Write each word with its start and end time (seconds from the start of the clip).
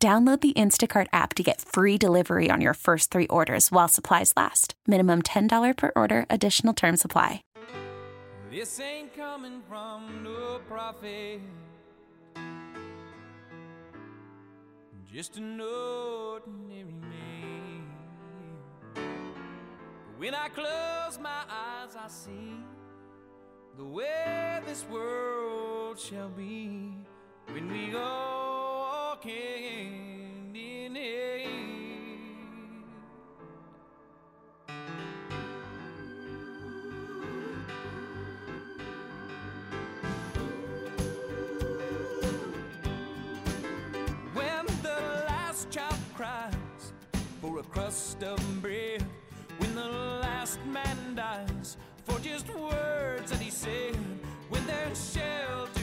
Download 0.00 0.40
the 0.40 0.52
Instacart 0.52 1.08
app 1.12 1.34
to 1.34 1.42
get 1.42 1.60
free 1.60 1.98
delivery 1.98 2.50
on 2.52 2.60
your 2.60 2.74
first 2.74 3.10
three 3.10 3.26
orders 3.26 3.72
while 3.72 3.88
supplies 3.88 4.32
last. 4.36 4.74
Minimum 4.86 5.22
$10 5.22 5.76
per 5.76 5.90
order, 5.96 6.24
additional 6.30 6.72
term 6.72 6.96
supply. 6.96 7.42
This 8.48 8.78
ain't 8.78 9.12
coming 9.16 9.60
from 9.68 10.22
no 10.22 10.60
prophet. 10.68 11.40
Just 15.12 15.36
an 15.38 15.60
ordinary 15.60 16.84
man. 16.84 17.82
When 20.16 20.32
I 20.32 20.48
close 20.50 21.18
my 21.20 21.42
eyes, 21.50 21.96
I 21.98 22.06
see 22.06 22.54
the 23.76 23.84
way 23.84 24.60
this 24.64 24.86
world 24.88 25.98
shall 25.98 26.28
be 26.28 26.94
when 27.52 27.70
we 27.72 27.96
all 27.96 29.16
can 29.16 30.54
in 30.54 30.96
it. 30.96 31.48
When 44.34 44.66
the 44.82 45.24
last 45.26 45.70
child 45.70 45.94
cries 46.14 46.92
for 47.40 47.58
a 47.58 47.62
crust 47.62 48.22
of 48.22 48.38
bread, 48.60 49.02
when 49.58 49.74
the 49.74 49.88
last 49.88 50.58
man 50.66 51.14
dies 51.14 51.76
for 52.04 52.18
just 52.20 52.48
words 52.54 53.30
that 53.30 53.40
he 53.40 53.50
said, 53.50 53.96
when 54.50 54.66
they're 54.66 54.94
sheltered 54.94 55.77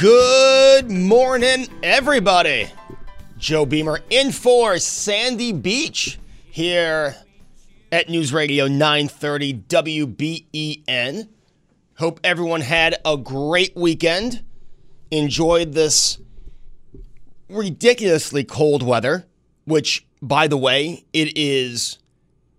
Good 0.00 0.92
morning, 0.92 1.66
everybody. 1.82 2.70
Joe 3.36 3.66
Beamer 3.66 3.98
in 4.10 4.30
for 4.30 4.78
Sandy 4.78 5.52
Beach 5.52 6.20
here 6.44 7.16
at 7.90 8.08
News 8.08 8.32
Radio 8.32 8.68
930 8.68 9.54
WBEN. 9.54 11.28
Hope 11.96 12.20
everyone 12.22 12.60
had 12.60 12.94
a 13.04 13.16
great 13.16 13.74
weekend. 13.74 14.44
Enjoyed 15.10 15.72
this 15.72 16.18
ridiculously 17.48 18.44
cold 18.44 18.84
weather, 18.84 19.26
which, 19.64 20.06
by 20.22 20.46
the 20.46 20.56
way, 20.56 21.06
it 21.12 21.36
is 21.36 21.98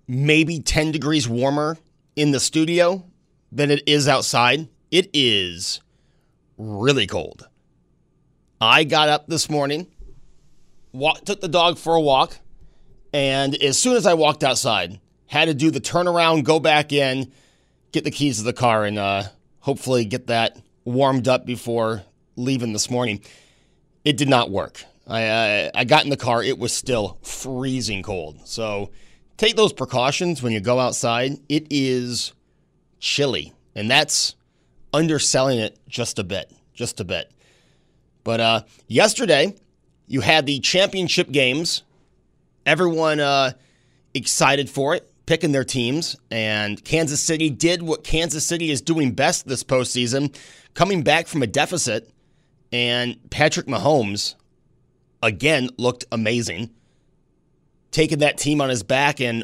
maybe 0.09 0.59
10 0.59 0.91
degrees 0.91 1.29
warmer 1.29 1.77
in 2.17 2.31
the 2.31 2.39
studio 2.41 3.05
than 3.49 3.71
it 3.71 3.81
is 3.87 4.09
outside. 4.09 4.67
It 4.91 5.09
is 5.13 5.79
really 6.59 7.07
cold. 7.07 7.47
I 8.61 8.83
got 8.83 9.09
up 9.09 9.27
this 9.27 9.49
morning, 9.49 9.87
took 10.93 11.41
the 11.41 11.47
dog 11.47 11.77
for 11.77 11.95
a 11.95 12.01
walk, 12.01 12.37
and 13.13 13.55
as 13.55 13.79
soon 13.79 13.95
as 13.95 14.05
I 14.05 14.13
walked 14.13 14.43
outside, 14.43 14.99
had 15.27 15.45
to 15.45 15.53
do 15.53 15.71
the 15.71 15.79
turnaround, 15.79 16.43
go 16.43 16.59
back 16.59 16.91
in, 16.91 17.31
get 17.91 18.03
the 18.03 18.11
keys 18.11 18.37
to 18.37 18.43
the 18.43 18.53
car, 18.53 18.83
and 18.85 18.99
uh, 18.99 19.23
hopefully 19.59 20.05
get 20.05 20.27
that 20.27 20.57
warmed 20.83 21.27
up 21.27 21.45
before 21.45 22.03
leaving 22.35 22.73
this 22.73 22.89
morning. 22.89 23.23
It 24.03 24.17
did 24.17 24.29
not 24.29 24.51
work. 24.51 24.83
I, 25.07 25.25
uh, 25.25 25.71
I 25.73 25.85
got 25.85 26.03
in 26.03 26.09
the 26.09 26.17
car, 26.17 26.43
it 26.43 26.59
was 26.59 26.73
still 26.73 27.17
freezing 27.23 28.03
cold. 28.03 28.47
So 28.47 28.91
take 29.37 29.55
those 29.55 29.73
precautions 29.73 30.43
when 30.43 30.51
you 30.51 30.59
go 30.59 30.79
outside. 30.79 31.39
It 31.47 31.67
is 31.69 32.33
chilly, 32.99 33.53
and 33.75 33.89
that's 33.89 34.35
underselling 34.93 35.59
it 35.59 35.77
just 35.87 36.19
a 36.19 36.23
bit, 36.23 36.51
just 36.73 36.99
a 36.99 37.03
bit. 37.03 37.31
But 38.23 38.39
uh, 38.39 38.61
yesterday, 38.87 39.55
you 40.07 40.21
had 40.21 40.45
the 40.45 40.59
championship 40.59 41.31
games. 41.31 41.83
Everyone 42.65 43.19
uh, 43.19 43.51
excited 44.13 44.69
for 44.69 44.95
it, 44.95 45.11
picking 45.25 45.51
their 45.51 45.63
teams. 45.63 46.15
And 46.29 46.83
Kansas 46.83 47.21
City 47.21 47.49
did 47.49 47.81
what 47.81 48.03
Kansas 48.03 48.45
City 48.45 48.71
is 48.71 48.81
doing 48.81 49.13
best 49.13 49.47
this 49.47 49.63
postseason, 49.63 50.35
coming 50.73 51.03
back 51.03 51.27
from 51.27 51.43
a 51.43 51.47
deficit. 51.47 52.09
And 52.71 53.17
Patrick 53.29 53.65
Mahomes, 53.65 54.35
again, 55.23 55.69
looked 55.77 56.05
amazing, 56.11 56.69
taking 57.91 58.19
that 58.19 58.37
team 58.37 58.61
on 58.61 58.69
his 58.69 58.83
back 58.83 59.19
and 59.19 59.43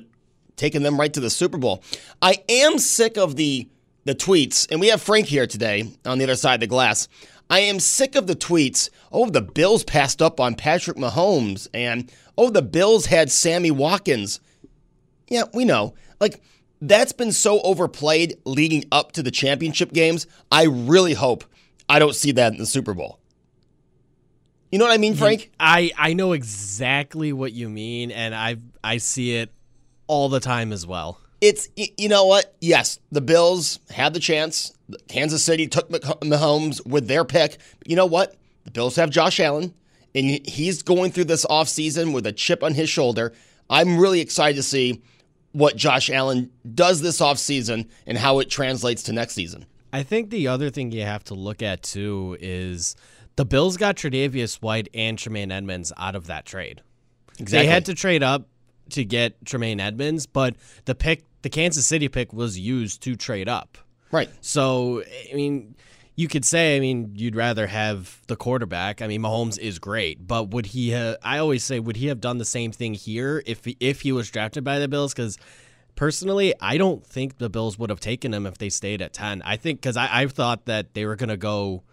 taking 0.56 0.84
them 0.84 1.00
right 1.00 1.14
to 1.14 1.20
the 1.20 1.30
Super 1.30 1.58
Bowl. 1.58 1.84
I 2.22 2.44
am 2.48 2.78
sick 2.78 3.18
of 3.18 3.36
the 3.36 3.68
the 4.06 4.16
tweets, 4.16 4.68
and 4.72 4.80
we 4.80 4.88
have 4.88 5.02
Frank 5.02 5.26
here 5.28 5.48
today 5.48 5.92
on 6.06 6.18
the 6.18 6.24
other 6.24 6.36
side 6.36 6.56
of 6.56 6.60
the 6.62 6.68
glass. 6.68 7.08
I 7.50 7.60
am 7.60 7.80
sick 7.80 8.16
of 8.16 8.28
the 8.28 8.36
tweets. 8.36 8.90
Oh, 9.12 9.30
the 9.30 9.42
Bills 9.42 9.84
passed 9.84 10.22
up 10.22 10.40
on 10.40 10.56
Patrick 10.56 10.98
Mahomes, 10.98 11.68
and 11.74 12.12
oh, 12.38 12.50
the 12.50 12.62
Bills 12.62 13.08
had 13.08 13.32
Sammy 13.32 13.72
Watkins. 13.72 14.40
Yeah, 15.28 15.44
we 15.54 15.66
know. 15.66 15.96
Like, 16.20 16.42
that's 16.82 17.14
been 17.14 17.32
so 17.32 17.62
overplayed 17.62 18.38
leading 18.46 18.86
up 18.92 19.12
to 19.14 19.24
the 19.24 19.32
championship 19.32 19.92
games. 19.92 20.28
I 20.52 20.66
really 20.66 21.14
hope 21.14 21.44
I 21.90 22.00
don't 22.00 22.16
see 22.16 22.32
that 22.34 22.54
in 22.54 22.60
the 22.60 22.66
Super 22.66 22.94
Bowl. 22.94 23.20
You 24.72 24.80
know 24.80 24.86
what 24.86 24.94
I 24.94 24.98
mean, 24.98 25.16
Frank? 25.16 25.52
I 25.60 25.92
I 25.98 26.14
know 26.14 26.34
exactly 26.34 27.32
what 27.32 27.54
you 27.54 27.70
mean, 27.70 28.12
and 28.12 28.36
I 28.36 28.58
I 28.84 28.98
see 28.98 29.36
it 29.38 29.52
all 30.08 30.30
the 30.30 30.40
time 30.40 30.74
as 30.74 30.86
well. 30.86 31.20
It's 31.42 31.70
you 31.76 32.10
know 32.10 32.26
what? 32.26 32.56
Yes, 32.62 33.00
the 33.12 33.22
Bills 33.22 33.80
had 33.90 34.14
the 34.14 34.20
chance. 34.20 34.74
Kansas 35.08 35.44
City 35.44 35.68
took 35.68 35.90
Mah- 35.90 36.00
Mahomes 36.22 36.86
with 36.86 37.08
their 37.08 37.26
pick. 37.26 37.58
But 37.80 37.90
you 37.90 37.96
know 37.96 38.06
what? 38.06 38.36
The 38.64 38.72
Bills 38.72 38.96
have 38.96 39.10
Josh 39.10 39.40
Allen, 39.40 39.74
and 40.14 40.48
he's 40.48 40.82
going 40.82 41.12
through 41.12 41.26
this 41.26 41.46
offseason 41.46 42.14
with 42.14 42.26
a 42.26 42.32
chip 42.32 42.64
on 42.64 42.74
his 42.74 42.90
shoulder. 42.90 43.34
I'm 43.70 43.98
really 43.98 44.22
excited 44.22 44.56
to 44.56 44.64
see 44.64 45.02
what 45.52 45.76
Josh 45.76 46.10
Allen 46.10 46.52
does 46.74 47.02
this 47.02 47.20
offseason 47.22 47.88
and 48.06 48.18
how 48.18 48.40
it 48.40 48.50
translates 48.50 49.04
to 49.04 49.14
next 49.14 49.34
season. 49.34 49.66
I 49.94 50.04
think 50.04 50.30
the 50.30 50.50
other 50.50 50.70
thing 50.70 50.92
you 50.92 51.04
have 51.04 51.24
to 51.26 51.34
look 51.34 51.62
at 51.62 51.82
too 51.82 52.38
is 52.42 52.96
the 53.38 53.46
Bills 53.46 53.78
got 53.78 53.96
Tre'Davious 53.96 54.56
White 54.56 54.90
and 54.94 55.18
Tremaine 55.18 55.52
Edmunds 55.52 55.94
out 55.98 56.16
of 56.16 56.28
that 56.28 56.46
trade. 56.46 56.82
They 57.40 57.66
had 57.66 57.86
to 57.86 57.94
trade 57.94 58.24
up 58.24 58.48
to 58.92 59.04
get 59.04 59.44
Tremaine 59.46 59.80
Edmunds, 59.80 60.26
but 60.26 60.56
the 60.86 60.96
pick, 60.96 61.24
the 61.46 61.50
Kansas 61.52 61.86
City 61.86 62.08
pick, 62.08 62.34
was 62.34 62.58
used 62.58 63.04
to 63.04 63.16
trade 63.16 63.48
up. 63.48 63.78
Right. 64.12 64.32
So 64.42 65.04
I 65.32 65.36
mean, 65.36 65.76
you 66.16 66.28
could 66.28 66.44
say, 66.44 66.76
I 66.76 66.80
mean, 66.80 67.12
you'd 67.14 67.36
rather 67.36 67.68
have 67.68 68.20
the 68.26 68.36
quarterback. 68.36 69.00
I 69.00 69.06
mean, 69.06 69.22
Mahomes 69.22 69.60
is 69.60 69.78
great, 69.78 70.26
but 70.26 70.50
would 70.50 70.66
he? 70.66 70.92
Ha- 70.92 71.18
I 71.22 71.38
always 71.38 71.64
say, 71.64 71.80
would 71.80 71.98
he 71.98 72.08
have 72.08 72.20
done 72.20 72.40
the 72.40 72.46
same 72.46 72.72
thing 72.72 72.96
here 72.96 73.44
if 73.46 73.64
he, 73.64 73.78
if 73.80 74.02
he 74.02 74.12
was 74.12 74.32
drafted 74.32 74.64
by 74.64 74.80
the 74.80 74.88
Bills? 74.88 75.14
Because 75.14 75.38
personally, 75.94 76.56
I 76.60 76.80
don't 76.80 77.06
think 77.06 77.38
the 77.38 77.50
Bills 77.50 77.78
would 77.78 77.92
have 77.92 78.00
taken 78.00 78.34
him 78.34 78.48
if 78.48 78.58
they 78.58 78.70
stayed 78.70 79.04
at 79.04 79.14
ten. 79.14 79.44
I 79.46 79.56
think 79.56 79.82
because 79.82 79.98
I, 79.98 80.10
I 80.12 80.26
thought 80.26 80.66
that 80.66 80.96
they 80.96 81.06
were 81.06 81.16
going 81.16 81.30
to 81.30 81.38
go 81.38 81.84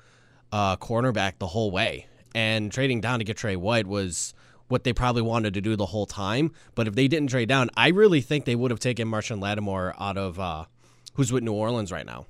uh, 0.50 0.78
cornerback 0.78 1.34
the 1.38 1.48
whole 1.48 1.70
way, 1.70 2.06
and 2.34 2.72
trading 2.72 3.02
down 3.02 3.18
to 3.18 3.26
get 3.26 3.36
Tre 3.36 3.56
White 3.56 3.86
was 3.86 4.32
what 4.68 4.84
they 4.84 4.92
probably 4.92 5.22
wanted 5.22 5.54
to 5.54 5.60
do 5.60 5.76
the 5.76 5.86
whole 5.86 6.06
time. 6.06 6.52
But 6.74 6.88
if 6.88 6.94
they 6.94 7.08
didn't 7.08 7.28
trade 7.28 7.48
down, 7.48 7.70
I 7.76 7.88
really 7.88 8.20
think 8.20 8.44
they 8.44 8.56
would 8.56 8.70
have 8.70 8.80
taken 8.80 9.08
Marshon 9.08 9.40
Lattimore 9.40 9.94
out 10.00 10.16
of 10.16 10.38
uh, 10.38 10.64
who's 11.14 11.32
with 11.32 11.42
New 11.42 11.52
Orleans 11.52 11.92
right 11.92 12.06
now. 12.06 12.26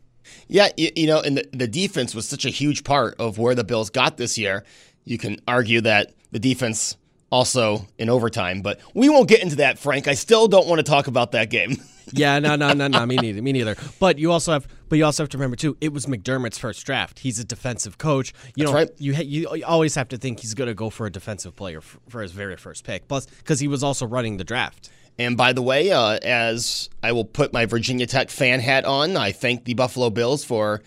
Yeah, 0.49 0.69
you, 0.77 0.91
you 0.95 1.07
know, 1.07 1.21
and 1.21 1.39
the, 1.39 1.49
the 1.53 1.67
defense 1.67 2.15
was 2.15 2.29
such 2.29 2.45
a 2.45 2.51
huge 2.51 2.85
part 2.85 3.17
of 3.19 3.39
where 3.39 3.55
the 3.55 3.65
Bills 3.65 3.91
got 3.91 4.17
this 4.17 4.39
year. 4.39 4.65
You 5.05 5.19
can 5.19 5.41
argue 5.49 5.81
that 5.83 6.13
the 6.31 6.39
defense 6.39 6.97
also 7.31 7.87
in 7.99 8.09
overtime, 8.09 8.63
but 8.63 8.81
we 8.95 9.09
won't 9.09 9.29
get 9.29 9.43
into 9.43 9.57
that, 9.57 9.79
Frank. 9.79 10.07
I 10.07 10.15
still 10.15 10.49
don't 10.49 10.67
want 10.67 10.79
to 10.79 10.83
talk 10.85 11.07
about 11.07 11.33
that 11.33 11.51
game. 11.51 11.77
yeah, 12.13 12.39
no, 12.39 12.57
no, 12.57 12.73
no, 12.73 12.89
no, 12.89 13.07
me 13.07 13.17
neither, 13.17 13.43
me 13.43 13.53
neither. 13.53 13.77
But 13.99 14.19
you 14.19 14.31
also 14.31 14.53
have, 14.53 14.69
but 14.93 14.99
you 14.99 15.07
also 15.07 15.23
have 15.23 15.31
to 15.31 15.39
remember 15.39 15.57
too, 15.57 15.75
it 15.81 15.91
was 15.91 16.05
McDermott's 16.05 16.59
first 16.59 16.85
draft. 16.85 17.21
He's 17.21 17.39
a 17.39 17.47
defensive 17.47 17.97
coach. 17.97 18.35
You 18.55 18.67
That's 18.67 18.73
know, 18.73 18.79
right. 18.79 18.91
you 18.99 19.17
ha- 19.17 19.23
you 19.23 19.65
always 19.65 19.95
have 19.95 20.09
to 20.09 20.19
think 20.19 20.41
he's 20.41 20.53
going 20.53 20.69
to 20.69 20.75
go 20.75 20.91
for 20.91 21.07
a 21.07 21.11
defensive 21.11 21.57
player 21.57 21.81
for, 21.81 21.99
for 22.11 22.21
his 22.21 22.33
very 22.33 22.57
first 22.57 22.85
pick. 22.85 23.09
Plus, 23.09 23.25
because 23.25 23.59
he 23.59 23.69
was 23.69 23.83
also 23.83 24.05
running 24.05 24.37
the 24.37 24.45
draft. 24.45 24.91
And 25.19 25.35
by 25.35 25.55
the 25.55 25.63
way, 25.63 25.91
uh, 25.93 26.19
as 26.23 26.91
I 27.03 27.13
will 27.13 27.25
put 27.25 27.55
my 27.55 27.65
Virginia 27.65 28.07
Tech 28.07 28.29
fan 28.29 28.61
hat 28.61 28.85
on, 28.85 29.17
I 29.17 29.33
thank 29.33 29.65
the 29.65 29.73
Buffalo 29.73 30.11
Bills 30.11 30.45
for 30.45 30.83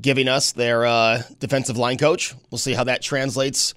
giving 0.00 0.28
us 0.28 0.52
their 0.52 0.86
uh, 0.86 1.22
defensive 1.38 1.76
line 1.76 1.98
coach. 1.98 2.34
We'll 2.50 2.56
see 2.56 2.72
how 2.72 2.84
that 2.84 3.02
translates 3.02 3.74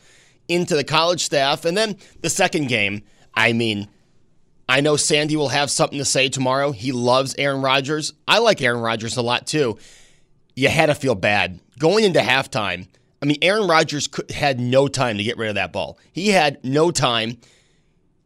into 0.47 0.73
the 0.77 0.85
college 0.85 1.25
staff. 1.25 1.65
And 1.65 1.75
then 1.75 1.97
the 2.21 2.29
second 2.29 2.69
game, 2.69 3.03
I 3.33 3.51
mean, 3.51 3.89
I 4.69 4.81
know 4.81 4.98
Sandy 4.98 5.36
will 5.36 5.50
have 5.50 5.71
something 5.71 5.98
to 5.98 6.06
say 6.06 6.30
tomorrow. 6.30 6.71
He 6.71 6.92
loves 6.92 7.33
Aaron 7.39 7.62
Rodgers. 7.63 8.13
I 8.27 8.38
like 8.38 8.62
Aaron 8.62 8.81
Rodgers 8.81 9.18
a 9.18 9.24
lot 9.24 9.48
too. 9.48 9.80
You 10.56 10.69
had 10.69 10.86
to 10.86 10.95
feel 10.95 11.16
bad 11.16 11.60
going 11.80 12.06
into 12.06 12.19
halftime. 12.19 12.88
I 13.19 13.25
mean, 13.25 13.38
Aaron 13.42 13.68
Rodgers 13.68 14.07
had 14.30 14.60
no 14.60 14.88
time 14.88 15.18
to 15.18 15.24
get 15.24 15.38
rid 15.38 15.50
of 15.50 15.56
that 15.56 15.74
ball. 15.74 15.98
He 16.13 16.30
had 16.30 16.63
no 16.63 16.92
time. 16.92 17.39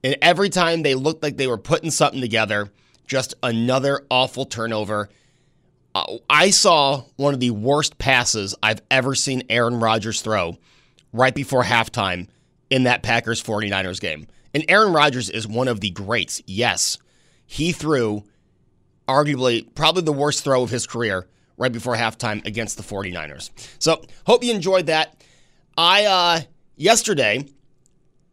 And 0.04 0.18
every 0.22 0.50
time 0.50 0.84
they 0.84 0.96
looked 0.96 1.24
like 1.24 1.38
they 1.38 1.48
were 1.48 1.58
putting 1.58 1.92
something 1.92 2.20
together, 2.20 2.70
just 3.08 3.36
another 3.42 4.06
awful 4.12 4.46
turnover. 4.46 5.10
Uh, 5.96 6.18
I 6.30 6.50
saw 6.50 7.04
one 7.16 7.34
of 7.34 7.40
the 7.40 7.52
worst 7.52 7.98
passes 7.98 8.54
I've 8.62 8.82
ever 8.92 9.16
seen 9.16 9.44
Aaron 9.50 9.80
Rodgers 9.80 10.22
throw 10.22 10.58
right 11.14 11.34
before 11.34 11.64
halftime 11.64 12.28
in 12.70 12.84
that 12.84 13.02
Packers 13.02 13.42
49ers 13.42 14.02
game. 14.02 14.28
And 14.54 14.66
Aaron 14.68 14.94
Rodgers 14.94 15.30
is 15.30 15.48
one 15.48 15.68
of 15.68 15.80
the 15.80 15.90
greats. 15.90 16.42
Yes, 16.46 16.98
he 17.46 17.72
threw 17.72 18.24
arguably 19.08 19.74
probably 19.76 20.04
the 20.04 20.14
worst 20.14 20.44
throw 20.44 20.64
of 20.64 20.70
his 20.70 20.88
career 20.88 21.28
right 21.58 21.72
before 21.72 21.96
halftime 21.96 22.46
against 22.46 22.78
the 22.78 22.84
49ers. 22.84 23.50
So, 23.80 24.02
hope 24.26 24.44
you 24.44 24.54
enjoyed 24.54 24.88
that. 24.88 25.24
I 25.78 26.06
uh 26.06 26.42
yesterday 26.76 27.48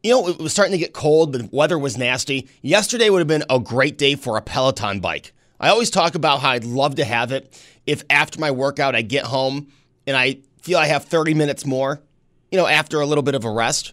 you 0.03 0.13
know, 0.13 0.29
it 0.29 0.39
was 0.39 0.53
starting 0.53 0.73
to 0.73 0.79
get 0.79 0.93
cold, 0.93 1.33
the 1.33 1.49
weather 1.53 1.79
was 1.79 1.99
nasty. 1.99 2.49
Yesterday 2.63 3.11
would 3.11 3.19
have 3.19 3.29
been 3.29 3.45
a 3.51 3.61
great 3.61 3.99
day 3.99 4.15
for 4.15 4.37
a 4.37 4.43
Peloton 4.43 5.01
bike. 5.01 5.33
I 5.59 5.69
always 5.69 5.91
talk 5.91 6.15
about 6.15 6.41
how 6.41 6.51
I'd 6.51 6.65
love 6.65 6.95
to 6.97 7.05
have 7.05 7.33
it 7.33 7.63
if 7.87 8.03
after 8.09 8.41
my 8.41 8.51
workout 8.51 8.95
I 8.95 9.03
get 9.03 9.25
home 9.25 9.69
and 10.07 10.17
I 10.17 10.39
feel 10.63 10.79
I 10.79 10.87
have 10.87 11.05
30 11.05 11.35
minutes 11.35 11.67
more, 11.67 12.01
you 12.51 12.57
know, 12.57 12.67
after 12.67 13.01
a 13.01 13.07
little 13.07 13.23
bit 13.23 13.35
of 13.35 13.45
a 13.45 13.51
rest. 13.51 13.93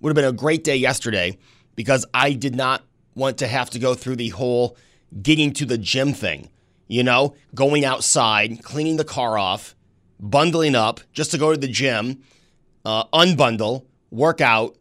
Would 0.00 0.10
have 0.10 0.16
been 0.16 0.24
a 0.24 0.32
great 0.32 0.64
day 0.64 0.76
yesterday 0.76 1.38
because 1.76 2.06
I 2.14 2.32
did 2.32 2.54
not 2.54 2.82
want 3.14 3.38
to 3.38 3.46
have 3.46 3.70
to 3.70 3.78
go 3.78 3.94
through 3.94 4.16
the 4.16 4.30
whole 4.30 4.76
getting 5.22 5.52
to 5.54 5.66
the 5.66 5.78
gym 5.78 6.12
thing. 6.12 6.50
You 6.86 7.02
know, 7.02 7.34
going 7.54 7.84
outside, 7.84 8.62
cleaning 8.62 8.96
the 8.96 9.04
car 9.04 9.38
off, 9.38 9.74
bundling 10.20 10.74
up 10.74 11.00
just 11.12 11.30
to 11.30 11.38
go 11.38 11.50
to 11.52 11.58
the 11.58 11.68
gym, 11.68 12.22
uh, 12.84 13.04
unbundle, 13.06 13.86
work 14.10 14.40
out, 14.40 14.76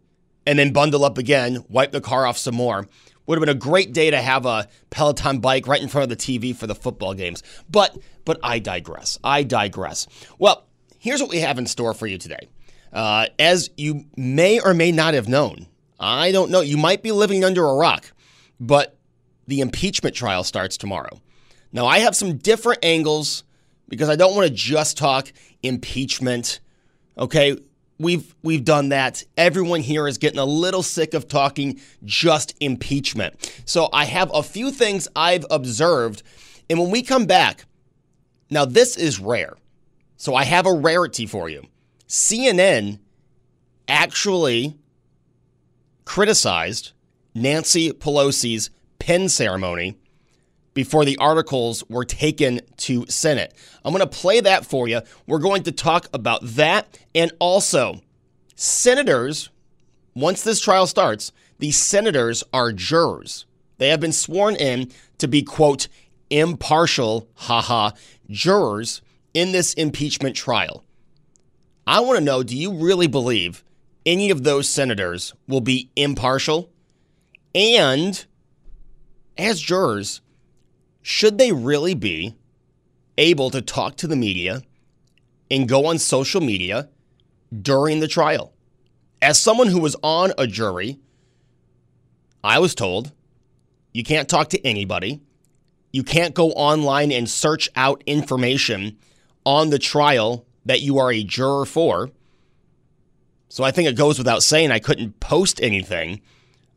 and 0.45 0.59
then 0.59 0.73
bundle 0.73 1.05
up 1.05 1.17
again, 1.17 1.63
wipe 1.69 1.91
the 1.91 2.01
car 2.01 2.25
off 2.25 2.37
some 2.37 2.55
more. 2.55 2.87
Would 3.25 3.37
have 3.37 3.41
been 3.41 3.55
a 3.55 3.59
great 3.59 3.93
day 3.93 4.11
to 4.11 4.21
have 4.21 4.45
a 4.45 4.67
Peloton 4.89 5.39
bike 5.39 5.65
right 5.65 5.81
in 5.81 5.87
front 5.87 6.11
of 6.11 6.17
the 6.17 6.21
TV 6.21 6.53
for 6.53 6.67
the 6.67 6.75
football 6.75 7.13
games. 7.13 7.41
But 7.69 7.97
but 8.25 8.37
I 8.43 8.59
digress. 8.59 9.17
I 9.23 9.43
digress. 9.43 10.07
Well, 10.39 10.67
here's 10.99 11.21
what 11.21 11.29
we 11.29 11.39
have 11.39 11.57
in 11.57 11.65
store 11.65 11.93
for 11.93 12.05
you 12.05 12.17
today. 12.17 12.49
Uh, 12.91 13.27
as 13.39 13.69
you 13.77 14.05
may 14.17 14.59
or 14.59 14.73
may 14.73 14.91
not 14.91 15.13
have 15.13 15.27
known, 15.27 15.67
I 16.03 16.31
don't 16.31 16.51
know. 16.51 16.59
You 16.59 16.77
might 16.77 17.01
be 17.01 17.11
living 17.11 17.45
under 17.45 17.65
a 17.65 17.75
rock, 17.75 18.11
but 18.59 18.97
the 19.47 19.61
impeachment 19.61 20.15
trial 20.15 20.44
starts 20.44 20.75
tomorrow. 20.75 21.21
Now, 21.71 21.85
I 21.85 22.00
have 22.00 22.15
some 22.15 22.38
different 22.38 22.83
angles 22.83 23.44
because 23.88 24.09
I 24.09 24.15
don't 24.15 24.35
want 24.35 24.47
to 24.47 24.53
just 24.53 24.97
talk 24.97 25.31
impeachment. 25.63 26.59
Okay, 27.17 27.57
we've 27.97 28.35
we've 28.44 28.65
done 28.65 28.89
that. 28.89 29.23
Everyone 29.38 29.79
here 29.79 30.07
is 30.07 30.17
getting 30.17 30.39
a 30.39 30.45
little 30.45 30.83
sick 30.83 31.13
of 31.13 31.27
talking 31.27 31.79
just 32.03 32.53
impeachment. 32.59 33.63
So 33.65 33.88
I 33.94 34.05
have 34.05 34.29
a 34.33 34.44
few 34.44 34.71
things 34.71 35.07
I've 35.15 35.45
observed, 35.50 36.21
and 36.69 36.79
when 36.79 36.91
we 36.91 37.01
come 37.01 37.25
back, 37.25 37.65
now 38.50 38.65
this 38.65 38.97
is 38.97 39.19
rare. 39.19 39.55
So 40.17 40.35
I 40.35 40.44
have 40.44 40.65
a 40.65 40.73
rarity 40.73 41.25
for 41.25 41.50
you. 41.50 41.63
CNN 42.07 43.00
actually 43.88 44.77
criticized 46.05 46.91
Nancy 47.33 47.91
Pelosi's 47.91 48.69
pen 49.00 49.29
ceremony 49.29 49.97
before 50.73 51.05
the 51.05 51.17
articles 51.17 51.83
were 51.89 52.05
taken 52.05 52.61
to 52.77 53.05
Senate. 53.07 53.53
I'm 53.83 53.94
going 53.94 54.07
to 54.07 54.17
play 54.17 54.39
that 54.39 54.65
for 54.65 54.88
you. 54.88 55.01
We're 55.27 55.39
going 55.39 55.63
to 55.63 55.71
talk 55.71 56.07
about 56.13 56.41
that 56.44 56.97
and 57.13 57.31
also 57.39 58.01
senators 58.55 59.50
once 60.15 60.44
this 60.44 60.59
trial 60.59 60.88
starts, 60.88 61.31
the 61.59 61.71
senators 61.71 62.44
are 62.53 62.71
jurors. 62.71 63.45
They 63.77 63.89
have 63.89 64.00
been 64.00 64.11
sworn 64.11 64.55
in 64.55 64.91
to 65.17 65.27
be 65.27 65.41
quote 65.41 65.88
impartial, 66.29 67.27
haha, 67.33 67.91
jurors 68.29 69.01
in 69.33 69.51
this 69.51 69.73
impeachment 69.73 70.35
trial. 70.35 70.83
I 71.85 72.00
want 72.00 72.19
to 72.19 72.23
know 72.23 72.44
do 72.44 72.55
you 72.55 72.73
really 72.73 73.07
believe 73.07 73.63
any 74.05 74.29
of 74.29 74.44
those 74.44 74.69
senators 74.69 75.33
will 75.47 75.61
be 75.61 75.89
impartial? 75.95 76.69
And 77.55 78.25
as 79.38 79.59
jurors, 79.59 80.21
should 81.01 81.38
they 81.38 81.51
really 81.51 81.94
be 81.94 82.35
able 83.17 83.50
to 83.51 83.61
talk 83.61 83.95
to 83.97 84.07
the 84.07 84.15
media 84.15 84.61
and 85.51 85.67
go 85.67 85.85
on 85.85 85.97
social 86.00 86.41
media 86.41 86.89
during 87.61 88.00
the 88.00 88.07
trial? 88.07 88.53
As 89.21 89.41
someone 89.41 89.67
who 89.67 89.79
was 89.79 89.95
on 90.03 90.33
a 90.38 90.47
jury, 90.47 90.97
I 92.44 92.59
was 92.59 92.75
told 92.75 93.11
you 93.93 94.03
can't 94.03 94.27
talk 94.27 94.50
to 94.50 94.65
anybody. 94.65 95.22
You 95.91 96.03
can't 96.03 96.33
go 96.33 96.50
online 96.51 97.12
and 97.12 97.29
search 97.29 97.69
out 97.75 98.03
information 98.05 98.98
on 99.45 99.69
the 99.69 99.79
trial 99.79 100.45
that 100.65 100.81
you 100.81 100.98
are 100.98 101.12
a 101.12 101.24
juror 101.24 101.65
for. 101.65 102.10
So 103.53 103.63
I 103.63 103.69
think 103.69 103.88
it 103.88 103.95
goes 103.95 104.17
without 104.17 104.41
saying 104.41 104.72
I 104.72 104.79
couldn't 104.79 105.19
post 105.19 105.62
anything 105.62 106.22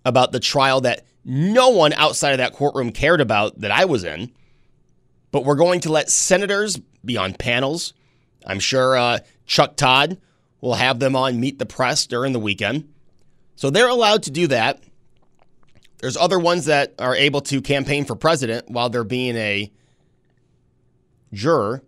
about 0.04 0.33
the 0.33 0.38
trial 0.38 0.83
that 0.83 1.06
no 1.25 1.71
one 1.71 1.95
outside 1.95 2.33
of 2.33 2.38
that 2.38 2.52
courtroom 2.52 2.92
cared 2.92 3.23
about 3.23 3.59
that 3.62 3.71
I 3.71 3.87
was 3.87 4.04
in. 4.04 4.30
But 5.30 5.47
we're 5.47 5.54
going 5.54 5.80
to 5.80 5.90
let 5.90 6.11
senators 6.11 6.78
be 7.02 7.16
on 7.16 7.33
panels. 7.33 7.95
I'm 8.47 8.61
sure 8.61 8.95
uh, 8.95 9.21
Chuck 9.47 9.76
Todd 9.76 10.18
will 10.61 10.75
have 10.75 10.99
them 10.99 11.16
on 11.16 11.40
Meet 11.40 11.59
the 11.59 11.64
Press 11.64 12.06
during 12.06 12.35
the 12.35 12.38
weekend. 12.38 12.92
So 13.54 13.71
they're 13.71 13.88
allowed 13.88 14.25
to 14.25 14.30
do 14.30 14.47
that. 14.49 14.83
There's 16.00 16.18
other 16.18 16.38
ones 16.38 16.66
that 16.66 16.92
are 16.99 17.16
able 17.16 17.40
to 17.40 17.62
campaign 17.62 18.04
for 18.04 18.16
president 18.16 18.68
while 18.68 18.90
they're 18.90 19.02
being 19.02 19.37
a 19.37 19.73
juror. 21.33 21.83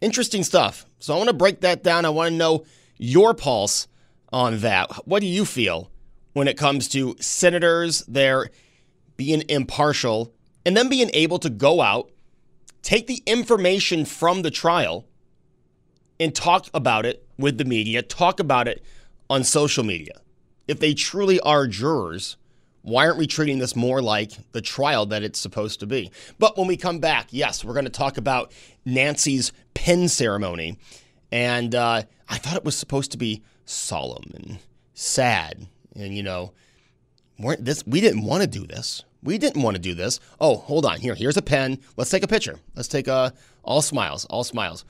Interesting 0.00 0.42
stuff. 0.42 0.84
So 0.98 1.14
I 1.14 1.16
want 1.16 1.28
to 1.28 1.32
break 1.32 1.60
that 1.60 1.84
down. 1.84 2.04
I 2.04 2.08
want 2.08 2.32
to 2.32 2.36
know 2.36 2.64
your 2.98 3.32
pulse 3.32 3.86
on 4.32 4.58
that. 4.60 4.90
What 5.06 5.20
do 5.20 5.26
you 5.26 5.44
feel 5.44 5.90
when 6.32 6.48
it 6.48 6.58
comes 6.58 6.88
to 6.88 7.16
senators, 7.20 8.04
they're 8.06 8.50
being 9.16 9.42
impartial, 9.48 10.34
and 10.64 10.76
then 10.76 10.88
being 10.88 11.10
able 11.14 11.38
to 11.38 11.48
go 11.48 11.80
out, 11.80 12.10
take 12.82 13.06
the 13.06 13.22
information 13.26 14.04
from 14.04 14.42
the 14.42 14.50
trial, 14.50 15.06
and 16.20 16.34
talk 16.34 16.68
about 16.74 17.06
it 17.06 17.26
with 17.38 17.58
the 17.58 17.64
media, 17.64 18.02
talk 18.02 18.40
about 18.40 18.68
it 18.68 18.84
on 19.30 19.44
social 19.44 19.84
media? 19.84 20.20
If 20.68 20.80
they 20.80 20.94
truly 20.94 21.40
are 21.40 21.66
jurors, 21.66 22.36
why 22.82 23.06
aren't 23.06 23.18
we 23.18 23.26
treating 23.26 23.58
this 23.58 23.74
more 23.74 24.00
like 24.00 24.32
the 24.52 24.60
trial 24.60 25.06
that 25.06 25.22
it's 25.22 25.40
supposed 25.40 25.80
to 25.80 25.86
be? 25.86 26.10
But 26.38 26.56
when 26.56 26.66
we 26.66 26.76
come 26.76 26.98
back, 26.98 27.28
yes, 27.30 27.64
we're 27.64 27.72
going 27.72 27.84
to 27.84 27.90
talk 27.90 28.16
about 28.16 28.52
Nancy's 28.84 29.52
pen 29.74 30.08
ceremony. 30.08 30.78
And 31.32 31.74
uh, 31.74 32.02
I 32.28 32.38
thought 32.38 32.56
it 32.56 32.64
was 32.64 32.76
supposed 32.76 33.10
to 33.12 33.18
be 33.18 33.42
solemn 33.66 34.32
and 34.34 34.58
sad. 34.94 35.66
And, 35.94 36.16
you 36.16 36.22
know, 36.22 36.52
weren't 37.38 37.64
this, 37.64 37.86
we 37.86 38.00
didn't 38.00 38.24
want 38.24 38.42
to 38.42 38.46
do 38.46 38.66
this. 38.66 39.04
We 39.22 39.38
didn't 39.38 39.62
want 39.62 39.76
to 39.76 39.82
do 39.82 39.94
this. 39.94 40.20
Oh, 40.40 40.56
hold 40.56 40.86
on. 40.86 41.00
Here, 41.00 41.14
here's 41.14 41.36
a 41.36 41.42
pen. 41.42 41.80
Let's 41.96 42.10
take 42.10 42.22
a 42.22 42.28
picture. 42.28 42.58
Let's 42.74 42.88
take 42.88 43.08
a, 43.08 43.34
all 43.62 43.82
smiles, 43.82 44.24
all 44.26 44.44
smiles. 44.44 44.84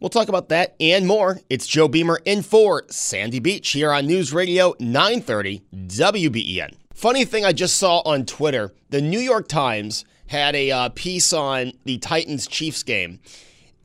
We'll 0.00 0.10
talk 0.10 0.28
about 0.28 0.50
that 0.50 0.76
and 0.78 1.06
more. 1.06 1.40
It's 1.50 1.66
Joe 1.66 1.88
Beamer 1.88 2.20
in 2.24 2.42
for 2.42 2.84
Sandy 2.88 3.40
Beach 3.40 3.70
here 3.70 3.90
on 3.90 4.06
News 4.06 4.32
Radio 4.32 4.74
930 4.78 5.62
WBEN. 5.74 6.74
Funny 6.94 7.24
thing 7.24 7.44
I 7.44 7.52
just 7.52 7.76
saw 7.76 8.00
on 8.00 8.24
Twitter 8.24 8.72
the 8.90 9.00
New 9.00 9.18
York 9.18 9.48
Times 9.48 10.04
had 10.28 10.54
a 10.54 10.70
uh, 10.70 10.88
piece 10.90 11.32
on 11.32 11.72
the 11.84 11.98
Titans 11.98 12.46
Chiefs 12.46 12.82
game. 12.82 13.18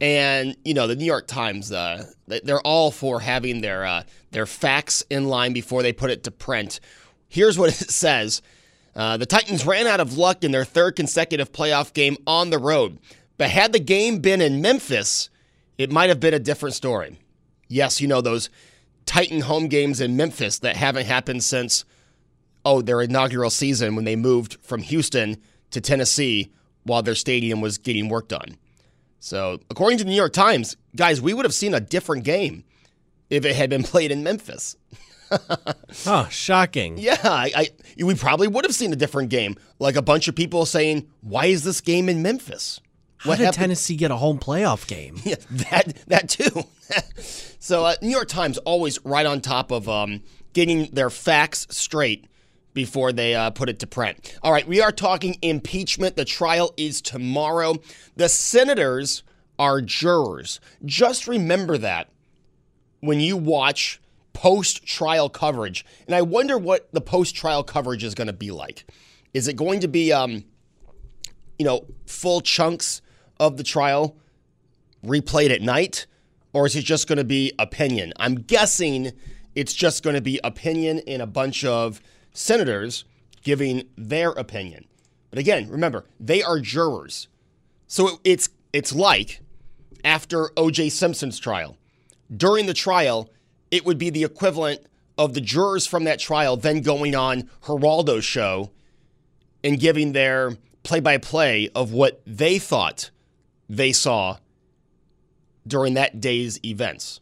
And, 0.02 0.58
you 0.66 0.74
know, 0.74 0.88
the 0.88 0.96
New 0.96 1.06
York 1.06 1.28
Times, 1.28 1.72
uh, 1.72 2.06
they're 2.28 2.62
all 2.62 2.92
for 2.92 3.20
having 3.20 3.62
their, 3.62 3.86
uh, 3.86 4.04
their 4.32 4.46
facts 4.46 5.04
in 5.10 5.28
line 5.28 5.54
before 5.54 5.82
they 5.82 5.94
put 5.94 6.12
it 6.12 6.24
to 6.26 6.32
print. 6.32 6.80
Here's 7.28 7.58
what 7.58 7.70
it 7.82 7.90
says 7.90 8.42
uh, 8.96 9.18
The 9.18 9.26
Titans 9.26 9.66
ran 9.66 9.88
out 9.88 10.00
of 10.00 10.18
luck 10.18 10.44
in 10.44 10.52
their 10.52 10.66
third 10.66 10.96
consecutive 10.96 11.52
playoff 11.52 11.94
game 11.94 12.18
on 12.28 12.50
the 12.50 12.60
road. 12.60 13.00
But 13.38 13.50
had 13.50 13.74
the 13.74 13.80
game 13.80 14.20
been 14.20 14.42
in 14.42 14.62
Memphis, 14.62 15.30
it 15.78 15.92
might 15.92 16.10
have 16.10 16.20
been 16.20 16.34
a 16.34 16.40
different 16.40 16.76
story. 16.76 17.20
Yes, 17.68 18.00
you 18.00 18.08
know, 18.08 18.22
those 18.22 18.50
Titan 19.06 19.42
home 19.42 19.68
games 19.68 20.00
in 20.00 20.16
Memphis 20.16 20.60
that 20.60 20.76
haven't 20.76 21.06
happened 21.08 21.44
since, 21.44 21.86
oh, 22.64 22.82
their 22.82 23.02
inaugural 23.02 23.50
season 23.50 23.96
when 23.96 24.06
they 24.06 24.16
moved 24.16 24.58
from 24.62 24.82
Houston 24.82 25.38
to 25.72 25.82
Tennessee 25.82 26.52
while 26.84 27.02
their 27.02 27.16
stadium 27.16 27.62
was 27.62 27.78
getting 27.78 28.10
work 28.10 28.32
on. 28.32 28.58
So, 29.24 29.62
according 29.70 30.00
to 30.00 30.04
the 30.04 30.10
New 30.10 30.18
York 30.18 30.34
Times, 30.34 30.76
guys, 30.98 31.22
we 31.22 31.34
would 31.34 31.46
have 31.46 31.54
seen 31.54 31.74
a 31.74 31.80
different 31.80 32.26
game 32.26 32.66
if 33.30 33.46
it 33.46 33.56
had 33.56 33.70
been 33.70 33.84
played 33.94 34.12
in 34.12 34.22
Memphis. 34.22 34.76
oh, 36.06 36.28
shocking. 36.30 36.98
Yeah, 36.98 37.18
I, 37.24 37.52
I, 37.56 38.04
we 38.04 38.16
probably 38.16 38.50
would 38.50 38.66
have 38.66 38.76
seen 38.76 38.92
a 38.92 38.98
different 38.98 39.30
game. 39.30 39.56
Like 39.80 39.96
a 39.96 40.02
bunch 40.02 40.28
of 40.28 40.36
people 40.36 40.66
saying, 40.66 41.08
"Why 41.22 41.46
is 41.46 41.64
this 41.64 41.80
game 41.80 42.10
in 42.10 42.22
Memphis?" 42.22 42.82
How 43.16 43.30
what 43.30 43.38
did 43.38 43.46
happened? 43.46 43.62
Tennessee 43.62 43.96
get 43.96 44.12
a 44.12 44.18
home 44.18 44.40
playoff 44.40 44.88
game? 44.88 45.16
Yeah, 45.24 45.36
that 45.52 45.96
that 46.08 46.28
too. 46.28 46.66
so, 47.60 47.86
uh, 47.86 47.96
New 48.02 48.10
York 48.10 48.28
Times 48.28 48.58
always 48.58 49.00
right 49.06 49.26
on 49.26 49.40
top 49.40 49.72
of 49.72 49.88
um, 49.88 50.22
getting 50.52 50.90
their 50.92 51.10
facts 51.10 51.66
straight 51.70 52.28
before 52.74 53.12
they 53.12 53.36
uh, 53.36 53.50
put 53.52 53.70
it 53.70 53.80
to 53.80 53.88
print. 53.88 54.38
All 54.42 54.52
right, 54.52 54.68
we 54.68 54.82
are 54.82 54.92
talking 54.92 55.38
impeachment. 55.42 56.16
The 56.16 56.26
trial 56.26 56.74
is 56.78 57.02
tomorrow. 57.02 57.76
The 58.16 58.30
senators 58.30 59.24
are 59.60 59.82
jurors. 59.82 60.60
Just 60.84 61.28
remember 61.28 61.78
that 61.78 62.10
when 63.00 63.20
you 63.20 63.38
watch 63.38 64.02
post 64.34 64.86
trial 64.86 65.30
coverage. 65.30 65.86
And 66.08 66.16
I 66.16 66.22
wonder 66.22 66.58
what 66.58 66.92
the 66.92 67.02
post 67.02 67.36
trial 67.36 67.64
coverage 67.64 68.04
is 68.04 68.16
going 68.16 68.28
to 68.28 68.34
be 68.34 68.52
like. 68.52 68.86
Is 69.34 69.48
it 69.48 69.56
going 69.56 69.80
to 69.82 69.88
be, 69.88 70.12
um, 70.12 70.44
you 71.58 71.66
know, 71.66 71.86
full 72.06 72.42
chunks 72.42 73.02
of 73.40 73.58
the 73.58 73.64
trial 73.64 74.18
replayed 75.06 75.52
at 75.52 75.62
night? 75.62 76.08
Or 76.52 76.66
is 76.66 76.76
it 76.76 76.84
just 76.84 77.08
going 77.08 77.18
to 77.18 77.24
be 77.24 77.52
opinion? 77.58 78.14
I'm 78.18 78.36
guessing 78.36 79.12
it's 79.56 79.74
just 79.74 80.04
going 80.04 80.16
to 80.16 80.22
be 80.22 80.40
opinion 80.44 81.00
in 81.00 81.22
a 81.22 81.28
bunch 81.28 81.64
of 81.66 82.02
senators 82.34 83.06
giving 83.44 83.88
their 83.98 84.32
opinion. 84.32 84.86
But 85.30 85.40
again, 85.40 85.70
remember, 85.70 86.06
they 86.20 86.44
are 86.44 86.60
jurors. 86.60 87.28
So 87.88 88.20
it's 88.24 88.50
it's 88.72 88.94
like 88.94 89.42
after 90.04 90.50
O.J. 90.58 90.90
Simpson's 90.90 91.40
trial. 91.40 91.78
During 92.36 92.66
the 92.66 92.74
trial, 92.74 93.30
it 93.72 93.86
would 93.86 93.98
be 93.98 94.10
the 94.10 94.24
equivalent 94.24 94.82
of 95.18 95.34
the 95.34 95.42
jurors 95.42 95.86
from 95.86 96.04
that 96.06 96.20
trial 96.20 96.58
then 96.58 96.82
going 96.82 97.16
on 97.16 97.50
Geraldo's 97.64 98.26
show 98.26 98.72
and 99.64 99.80
giving 99.80 100.14
their 100.14 100.58
play 100.82 101.00
by 101.00 101.18
play 101.18 101.70
of 101.76 101.94
what 101.94 102.22
they 102.26 102.60
thought 102.60 103.12
they 103.70 103.92
saw 103.92 104.38
during 105.66 105.94
that 105.94 106.20
day's 106.20 106.60
events. 106.66 107.22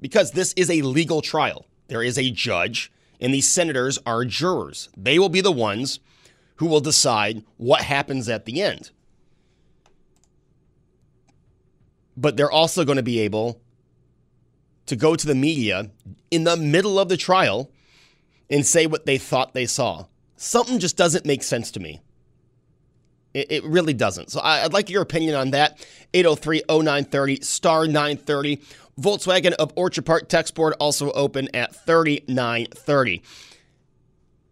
Because 0.00 0.32
this 0.32 0.52
is 0.54 0.70
a 0.70 0.82
legal 0.82 1.22
trial, 1.22 1.66
there 1.88 2.02
is 2.02 2.18
a 2.18 2.30
judge 2.30 2.92
and 3.20 3.34
these 3.34 3.48
senators 3.48 3.98
are 4.06 4.24
jurors. 4.24 4.88
They 4.96 5.18
will 5.18 5.28
be 5.28 5.40
the 5.40 5.52
ones 5.52 6.00
who 6.56 6.66
will 6.66 6.80
decide 6.80 7.44
what 7.56 7.82
happens 7.82 8.28
at 8.28 8.46
the 8.46 8.62
end. 8.62 8.90
But 12.16 12.36
they're 12.36 12.50
also 12.50 12.84
going 12.84 12.96
to 12.96 13.02
be 13.02 13.20
able 13.20 13.60
to 14.86 14.96
go 14.96 15.14
to 15.14 15.26
the 15.26 15.34
media 15.34 15.90
in 16.30 16.44
the 16.44 16.56
middle 16.56 16.98
of 16.98 17.08
the 17.08 17.16
trial 17.16 17.70
and 18.50 18.66
say 18.66 18.86
what 18.86 19.06
they 19.06 19.18
thought 19.18 19.54
they 19.54 19.66
saw. 19.66 20.06
Something 20.36 20.78
just 20.78 20.96
doesn't 20.96 21.24
make 21.24 21.42
sense 21.42 21.70
to 21.72 21.80
me. 21.80 22.00
It, 23.32 23.52
it 23.52 23.64
really 23.64 23.94
doesn't. 23.94 24.30
So 24.30 24.40
I, 24.40 24.64
would 24.64 24.72
like 24.72 24.90
your 24.90 25.02
opinion 25.02 25.36
on 25.36 25.52
that. 25.52 25.86
803 26.12 26.62
0930, 26.68 27.40
star 27.42 27.86
930. 27.86 28.60
Volkswagen 29.00 29.52
of 29.52 29.72
Orchard 29.76 30.04
Park 30.04 30.28
board 30.54 30.74
also 30.78 31.10
open 31.12 31.48
at 31.54 31.74
3930. 31.74 33.22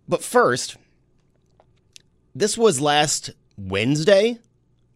But 0.08 0.24
first, 0.24 0.76
this 2.34 2.56
was 2.56 2.80
last 2.80 3.30
Wednesday 3.56 4.38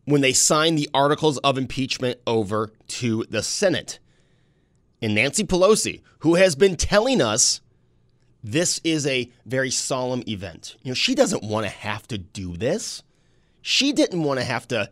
when 0.04 0.21
they 0.21 0.32
signed 0.32 0.78
the 0.78 0.88
articles 0.94 1.38
of 1.38 1.59
impeachment 1.59 2.18
over 2.26 2.73
to 2.88 3.25
the 3.28 3.42
Senate. 3.42 3.99
And 5.00 5.14
Nancy 5.14 5.44
Pelosi, 5.44 6.00
who 6.21 6.37
has 6.37 6.54
been 6.54 6.76
telling 6.76 7.21
us 7.21 7.61
this 8.42 8.80
is 8.82 9.06
a 9.06 9.30
very 9.47 9.71
solemn 9.71 10.23
event. 10.26 10.76
You 10.82 10.90
know, 10.90 10.94
she 10.94 11.14
doesn't 11.14 11.44
want 11.44 11.64
to 11.66 11.71
have 11.71 12.09
to 12.09 12.18
do 12.18 12.56
this. 12.56 13.02
She 13.61 13.92
didn't 13.92 14.23
want 14.23 14.40
to 14.40 14.44
have 14.44 14.66
to 14.68 14.90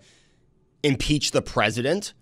impeach 0.83 1.33
the 1.33 1.43
president. 1.43 2.13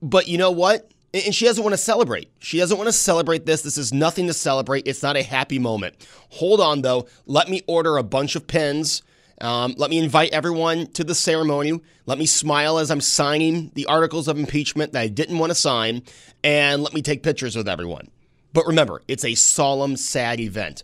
But 0.00 0.28
you 0.28 0.38
know 0.38 0.50
what? 0.50 0.90
And 1.24 1.34
she 1.34 1.44
doesn't 1.44 1.62
want 1.62 1.72
to 1.72 1.78
celebrate. 1.78 2.30
She 2.38 2.58
doesn't 2.58 2.76
want 2.76 2.88
to 2.88 2.92
celebrate 2.92 3.46
this. 3.46 3.62
This 3.62 3.78
is 3.78 3.92
nothing 3.92 4.26
to 4.26 4.34
celebrate. 4.34 4.86
It's 4.86 5.02
not 5.02 5.16
a 5.16 5.22
happy 5.22 5.58
moment. 5.58 6.06
Hold 6.30 6.60
on, 6.60 6.82
though. 6.82 7.06
Let 7.26 7.48
me 7.48 7.62
order 7.66 7.96
a 7.96 8.02
bunch 8.02 8.36
of 8.36 8.46
pens. 8.46 9.02
Um, 9.40 9.74
let 9.76 9.90
me 9.90 9.98
invite 9.98 10.32
everyone 10.32 10.86
to 10.88 11.04
the 11.04 11.14
ceremony. 11.14 11.80
Let 12.06 12.18
me 12.18 12.26
smile 12.26 12.78
as 12.78 12.90
I'm 12.90 13.00
signing 13.00 13.70
the 13.74 13.86
articles 13.86 14.28
of 14.28 14.38
impeachment 14.38 14.92
that 14.92 15.00
I 15.00 15.08
didn't 15.08 15.38
want 15.38 15.50
to 15.50 15.54
sign. 15.54 16.02
And 16.42 16.82
let 16.82 16.94
me 16.94 17.02
take 17.02 17.22
pictures 17.22 17.56
with 17.56 17.68
everyone. 17.68 18.08
But 18.52 18.66
remember, 18.66 19.02
it's 19.08 19.24
a 19.24 19.34
solemn, 19.34 19.96
sad 19.96 20.40
event. 20.40 20.82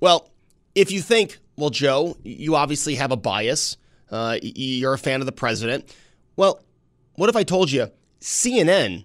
Well, 0.00 0.30
if 0.74 0.90
you 0.90 1.00
think, 1.00 1.38
well, 1.56 1.70
Joe, 1.70 2.16
you 2.24 2.56
obviously 2.56 2.96
have 2.96 3.12
a 3.12 3.16
bias, 3.16 3.76
uh, 4.10 4.38
you're 4.42 4.94
a 4.94 4.98
fan 4.98 5.20
of 5.20 5.26
the 5.26 5.32
president. 5.32 5.94
Well, 6.36 6.60
what 7.14 7.28
if 7.28 7.36
I 7.36 7.44
told 7.44 7.70
you 7.70 7.90
CNN 8.20 9.04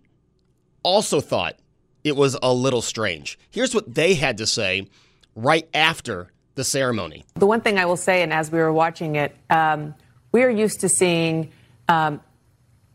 also 0.88 1.20
thought 1.20 1.60
it 2.06 2.16
was 2.16 2.38
a 2.42 2.54
little 2.54 2.82
strange. 2.82 3.38
Here's 3.52 3.76
what 3.76 3.94
they 3.94 4.14
had 4.14 4.38
to 4.38 4.48
say 4.48 4.88
right 5.36 5.68
after 5.74 6.32
the 6.56 6.64
ceremony. 6.64 7.26
The 7.36 7.46
one 7.46 7.60
thing 7.60 7.78
I 7.78 7.86
will 7.86 7.98
say, 7.98 8.24
and 8.24 8.32
as 8.32 8.50
we 8.50 8.60
were 8.60 8.72
watching 8.72 9.18
it, 9.18 9.36
um, 9.50 9.94
we 10.32 10.44
are 10.44 10.50
used 10.50 10.80
to 10.80 10.90
seeing 10.90 11.52
um, 11.90 12.22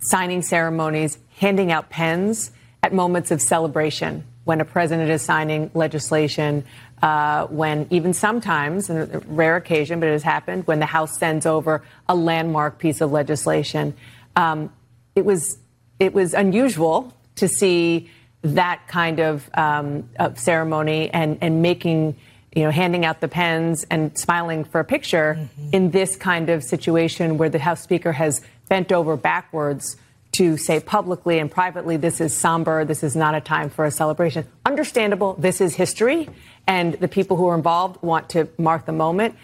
signing 0.00 0.40
ceremonies, 0.40 1.18
handing 1.36 1.70
out 1.70 1.90
pens 1.90 2.50
at 2.82 2.94
moments 2.94 3.30
of 3.30 3.42
celebration 3.42 4.24
when 4.44 4.62
a 4.62 4.64
president 4.64 5.10
is 5.10 5.20
signing 5.20 5.70
legislation, 5.74 6.64
uh, 7.02 7.46
when 7.46 7.86
even 7.90 8.14
sometimes, 8.14 8.88
a 8.88 9.22
rare 9.26 9.56
occasion, 9.56 10.00
but 10.00 10.08
it 10.08 10.12
has 10.12 10.22
happened, 10.22 10.66
when 10.66 10.80
the 10.80 10.86
House 10.86 11.18
sends 11.18 11.44
over 11.44 11.82
a 12.08 12.14
landmark 12.14 12.78
piece 12.78 13.02
of 13.02 13.12
legislation. 13.12 13.94
Um, 14.34 14.72
it 15.14 15.26
was 15.26 15.58
it 16.00 16.14
was 16.14 16.32
unusual 16.34 17.12
to 17.36 17.48
see 17.48 18.10
that 18.42 18.86
kind 18.88 19.20
of, 19.20 19.48
um, 19.54 20.08
of 20.18 20.38
ceremony 20.38 21.10
and, 21.10 21.38
and 21.40 21.62
making, 21.62 22.16
you 22.54 22.64
know, 22.64 22.70
handing 22.70 23.04
out 23.04 23.20
the 23.20 23.28
pens 23.28 23.86
and 23.90 24.16
smiling 24.18 24.64
for 24.64 24.80
a 24.80 24.84
picture 24.84 25.36
mm-hmm. 25.38 25.70
in 25.72 25.90
this 25.90 26.16
kind 26.16 26.50
of 26.50 26.62
situation 26.62 27.38
where 27.38 27.48
the 27.48 27.58
House 27.58 27.82
Speaker 27.82 28.12
has 28.12 28.42
bent 28.68 28.92
over 28.92 29.16
backwards 29.16 29.96
to 30.32 30.56
say 30.56 30.80
publicly 30.80 31.38
and 31.38 31.50
privately, 31.50 31.96
this 31.96 32.20
is 32.20 32.34
somber, 32.34 32.84
this 32.84 33.02
is 33.02 33.14
not 33.14 33.34
a 33.34 33.40
time 33.40 33.68
for 33.68 33.84
a 33.84 33.90
celebration. 33.90 34.46
Understandable, 34.64 35.34
this 35.34 35.60
is 35.60 35.74
history, 35.74 36.28
and 36.66 36.94
the 36.94 37.08
people 37.08 37.36
who 37.36 37.46
are 37.48 37.54
involved 37.54 38.02
want 38.02 38.30
to 38.30 38.48
mark 38.56 38.86
the 38.86 38.92
moment. 38.92 39.36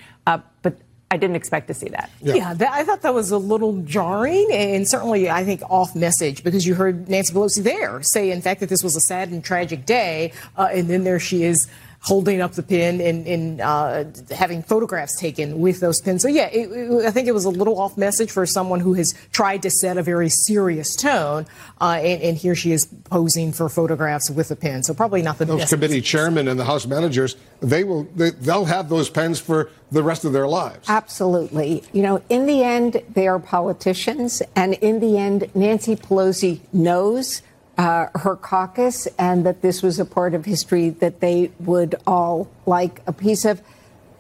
But 1.09 1.15
I 1.15 1.17
didn't 1.17 1.37
expect 1.37 1.69
to 1.69 1.75
see 1.75 1.89
that. 1.89 2.11
Yeah, 2.21 2.35
yeah 2.35 2.55
that, 2.55 2.73
I 2.73 2.85
thought 2.85 3.03
that 3.03 3.15
was 3.15 3.31
a 3.31 3.39
little 3.39 3.81
jarring 3.83 4.49
and 4.53 4.89
certainly, 4.89 5.31
I 5.31 5.45
think, 5.45 5.63
off 5.69 5.95
message 5.95 6.45
because 6.45 6.67
you 6.67 6.75
heard 6.75 7.09
Nancy 7.09 7.33
Pelosi 7.33 7.63
there 7.63 8.03
say, 8.03 8.31
in 8.31 8.43
fact, 8.43 8.61
that 8.61 8.69
this 8.69 8.83
was 8.83 8.97
a 8.97 9.01
sad 9.01 9.31
and 9.31 9.43
tragic 9.43 9.87
day. 9.87 10.33
Uh, 10.57 10.69
and 10.73 10.89
then 10.89 11.05
there 11.05 11.19
she 11.19 11.45
is 11.45 11.69
holding 12.01 12.41
up 12.41 12.53
the 12.53 12.63
pin 12.63 13.01
and, 13.01 13.27
and 13.27 13.61
uh, 13.61 14.05
having 14.31 14.63
photographs 14.63 15.19
taken 15.19 15.59
with 15.59 15.81
those 15.81 16.01
pins. 16.01 16.23
So, 16.23 16.29
yeah, 16.29 16.47
it, 16.47 16.71
it, 16.71 17.05
I 17.05 17.11
think 17.11 17.27
it 17.27 17.33
was 17.33 17.45
a 17.45 17.51
little 17.51 17.81
off 17.81 17.99
message 17.99 18.31
for 18.31 18.47
someone 18.47 18.81
who 18.81 18.95
has 18.95 19.15
tried 19.33 19.63
to 19.63 19.71
set 19.71 19.99
a 19.99 20.03
very 20.03 20.29
serious 20.29 20.95
tone. 20.95 21.47
Uh, 21.81 21.99
and, 22.01 22.23
and, 22.23 22.39
here 22.39 22.55
she 22.55 22.71
is 22.71 22.87
posing 22.87 23.53
for 23.53 23.69
photographs 23.69 24.31
with 24.31 24.51
a 24.51 24.57
pin. 24.57 24.83
So, 24.85 24.95
probably 24.95 25.23
not 25.23 25.39
the 25.39 25.45
those 25.45 25.61
best 25.61 25.73
committee 25.73 26.01
chairmen 26.01 26.47
and 26.47 26.59
the 26.59 26.65
House 26.65 26.87
managers, 26.87 27.37
they 27.61 27.83
will, 27.83 28.05
they, 28.15 28.31
they'll 28.31 28.65
have 28.65 28.89
those 28.89 29.11
pens 29.11 29.41
for 29.41 29.71
the 29.91 30.03
rest 30.03 30.25
of 30.25 30.33
their 30.33 30.47
lives. 30.47 30.89
Absolutely. 30.89 31.83
You 31.93 32.03
know, 32.03 32.23
in 32.29 32.47
the 32.47 32.63
end, 32.63 33.03
they 33.13 33.27
are 33.27 33.39
politicians. 33.39 34.41
And 34.55 34.75
in 34.75 35.01
the 35.01 35.19
end, 35.19 35.51
Nancy 35.55 35.97
Pelosi 35.97 36.61
knows 36.73 37.43
uh, 37.79 38.09
her 38.17 38.37
caucus 38.37 39.07
and 39.19 39.47
that 39.47 39.63
this 39.63 39.83
was 39.83 39.99
a 40.01 40.05
part 40.05 40.35
of 40.35 40.45
history 40.45 40.91
that 40.91 41.21
they 41.21 41.51
would 41.61 41.95
all 42.07 42.51
like 42.67 43.01
a 43.07 43.13
piece 43.13 43.45
of. 43.45 43.63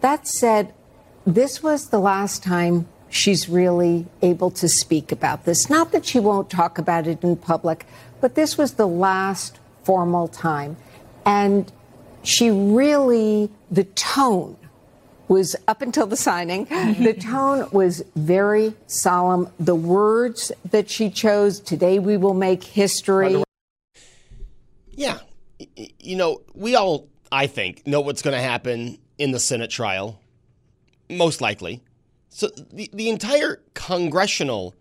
That 0.00 0.28
said, 0.28 0.72
this 1.26 1.62
was 1.62 1.88
the 1.88 1.98
last 1.98 2.42
time 2.42 2.86
she's 3.10 3.48
really 3.48 4.06
able 4.22 4.50
to 4.52 4.68
speak 4.68 5.10
about 5.10 5.44
this. 5.44 5.68
Not 5.68 5.90
that 5.92 6.06
she 6.06 6.20
won't 6.20 6.48
talk 6.48 6.78
about 6.78 7.06
it 7.06 7.22
in 7.24 7.36
public, 7.36 7.84
but 8.20 8.36
this 8.36 8.56
was 8.56 8.74
the 8.74 8.86
last 8.86 9.58
formal 9.82 10.28
time. 10.28 10.76
And 11.26 11.70
she 12.22 12.50
really, 12.50 13.50
the 13.70 13.84
tone 13.84 14.56
was 15.26 15.56
up 15.66 15.82
until 15.82 16.06
the 16.06 16.16
signing, 16.16 16.64
the 17.00 17.14
tone 17.14 17.68
was 17.72 18.02
very 18.14 18.74
solemn. 18.86 19.50
The 19.58 19.74
words 19.74 20.52
that 20.70 20.88
she 20.88 21.10
chose, 21.10 21.60
today 21.60 21.98
we 21.98 22.16
will 22.16 22.34
make 22.34 22.62
history. 22.62 23.42
Yeah. 24.99 25.19
You 26.00 26.17
know, 26.17 26.43
we 26.55 26.75
all, 26.75 27.09
I 27.31 27.47
think, 27.47 27.87
know 27.87 28.00
what's 28.00 28.21
going 28.21 28.35
to 28.35 28.43
happen 28.43 28.99
in 29.17 29.31
the 29.31 29.38
Senate 29.38 29.71
trial, 29.71 30.21
most 31.09 31.40
likely. 31.40 31.85
So 32.31 32.49
the, 32.73 32.90
the 32.93 33.09
entire 33.09 33.62
congressional 33.75 34.75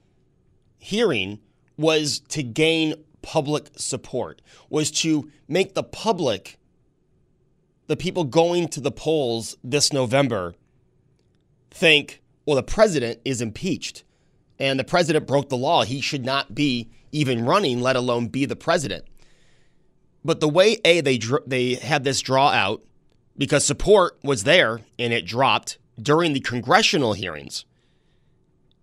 hearing 0.79 1.39
was 1.77 2.19
to 2.29 2.41
gain 2.41 2.95
public 3.21 3.67
support, 3.75 4.41
was 4.71 4.89
to 4.89 5.31
make 5.47 5.75
the 5.75 5.83
public, 5.83 6.57
the 7.85 7.95
people 7.95 8.23
going 8.23 8.69
to 8.69 8.81
the 8.81 8.91
polls 8.91 9.55
this 9.63 9.93
November, 9.93 10.55
think, 11.69 12.23
well, 12.47 12.55
the 12.55 12.63
president 12.63 13.19
is 13.23 13.39
impeached 13.39 14.03
and 14.57 14.79
the 14.79 14.83
president 14.83 15.27
broke 15.27 15.49
the 15.49 15.57
law. 15.57 15.83
He 15.83 16.01
should 16.01 16.25
not 16.25 16.55
be 16.55 16.89
even 17.11 17.45
running, 17.45 17.81
let 17.81 17.95
alone 17.95 18.29
be 18.29 18.45
the 18.45 18.55
president. 18.55 19.05
But 20.23 20.39
the 20.39 20.49
way 20.49 20.77
a 20.83 21.01
they 21.01 21.19
they 21.45 21.75
had 21.75 22.03
this 22.03 22.21
draw 22.21 22.49
out 22.49 22.83
because 23.37 23.65
support 23.65 24.17
was 24.23 24.43
there 24.43 24.81
and 24.97 25.13
it 25.13 25.25
dropped 25.25 25.77
during 26.01 26.33
the 26.33 26.39
congressional 26.39 27.13
hearings. 27.13 27.65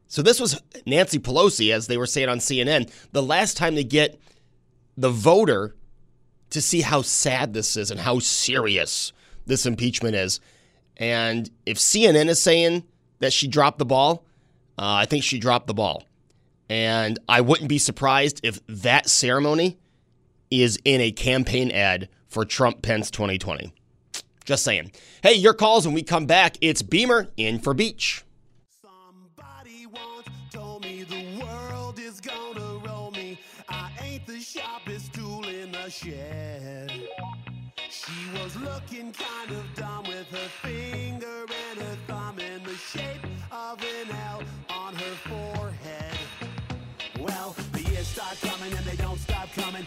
So 0.07 0.23
this 0.23 0.39
was 0.39 0.61
Nancy 0.87 1.19
Pelosi, 1.19 1.73
as 1.73 1.87
they 1.87 1.97
were 1.97 2.07
saying 2.07 2.29
on 2.29 2.39
CNN, 2.39 2.91
the 3.13 3.23
last 3.23 3.57
time 3.57 3.75
to 3.75 3.85
get 3.85 4.19
the 4.97 5.11
voter 5.11 5.75
to 6.51 6.63
see 6.63 6.83
how 6.83 7.03
sad 7.03 7.53
this 7.53 7.77
is 7.77 7.91
and 7.91 7.99
how 7.99 8.21
serious 8.21 9.13
this 9.47 9.67
impeachment 9.67 10.15
is. 10.15 10.41
And 10.97 11.51
if 11.67 11.79
CNN 11.79 12.29
is 12.29 12.41
saying 12.41 12.85
that 13.19 13.33
she 13.33 13.49
dropped 13.49 13.79
the 13.79 13.85
ball, 13.85 14.25
uh, 14.79 14.95
I 14.95 15.07
think 15.07 15.25
she 15.25 15.39
dropped 15.39 15.67
the 15.67 15.75
ball. 15.75 16.05
And 16.69 17.19
I 17.29 17.41
wouldn't 17.41 17.69
be 17.69 17.79
surprised 17.79 18.41
if 18.45 18.61
that 18.69 19.09
ceremony 19.09 19.79
is 20.63 20.79
in 20.85 21.01
a 21.01 21.11
campaign 21.11 21.71
ad 21.71 22.09
for 22.29 22.45
Trump 22.45 22.83
Pence 22.83 23.11
2020. 23.11 23.73
Just 24.45 24.65
saying. 24.65 24.93
Hey, 25.23 25.35
your 25.35 25.55
calls 25.55 25.87
when 25.87 25.95
we 25.95 26.03
come 26.03 26.27
back. 26.27 26.57
It's 26.61 26.83
Beamer 26.83 27.29
in 27.37 27.59
for 27.59 27.73
Beach. 27.73 28.25
Somebody 28.83 29.87
once 29.87 30.29
told 30.53 30.83
me 30.85 31.03
the 31.05 31.43
world 31.43 31.99
is 31.99 32.21
gonna 32.21 32.79
roll 32.87 33.11
me. 33.13 33.39
I 33.69 33.91
ain't 34.03 34.27
the 34.27 34.39
sharpest 34.39 35.15
tool 35.15 35.47
in 35.49 35.73
the 35.73 35.89
shed. 35.89 36.93
She 37.89 38.13
was 38.43 38.55
looking 38.57 39.13
kind 39.13 39.51
of 39.51 39.65
dumb 39.75 40.05
with 40.07 40.29
her 40.31 40.49
finger 40.69 41.47
and 41.71 41.81
her 41.81 41.97
thumb 42.07 42.39
in 42.39 42.63
the 42.65 42.75
shape 42.75 43.25
of 43.51 43.81
an 43.81 44.15
L 44.29 44.43
on 44.69 44.95
her 44.95 45.15
forehead. 45.31 46.19
Well, 47.19 47.57
the 47.73 47.83
years 47.83 48.09
start 48.09 48.37
coming 48.43 48.73
and 48.77 48.85
they 48.85 48.97
don't 48.97 49.19
stop 49.19 49.51
coming. 49.55 49.87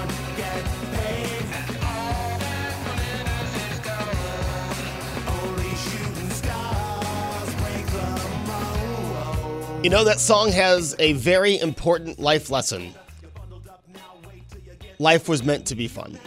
You 9.83 9.89
know, 9.89 10.03
that 10.03 10.19
song 10.19 10.51
has 10.51 10.95
a 10.99 11.13
very 11.13 11.57
important 11.59 12.19
life 12.19 12.51
lesson. 12.51 12.93
Life 14.99 15.27
was 15.27 15.43
meant 15.43 15.65
to 15.65 15.75
be 15.75 15.87
fun. 15.87 16.19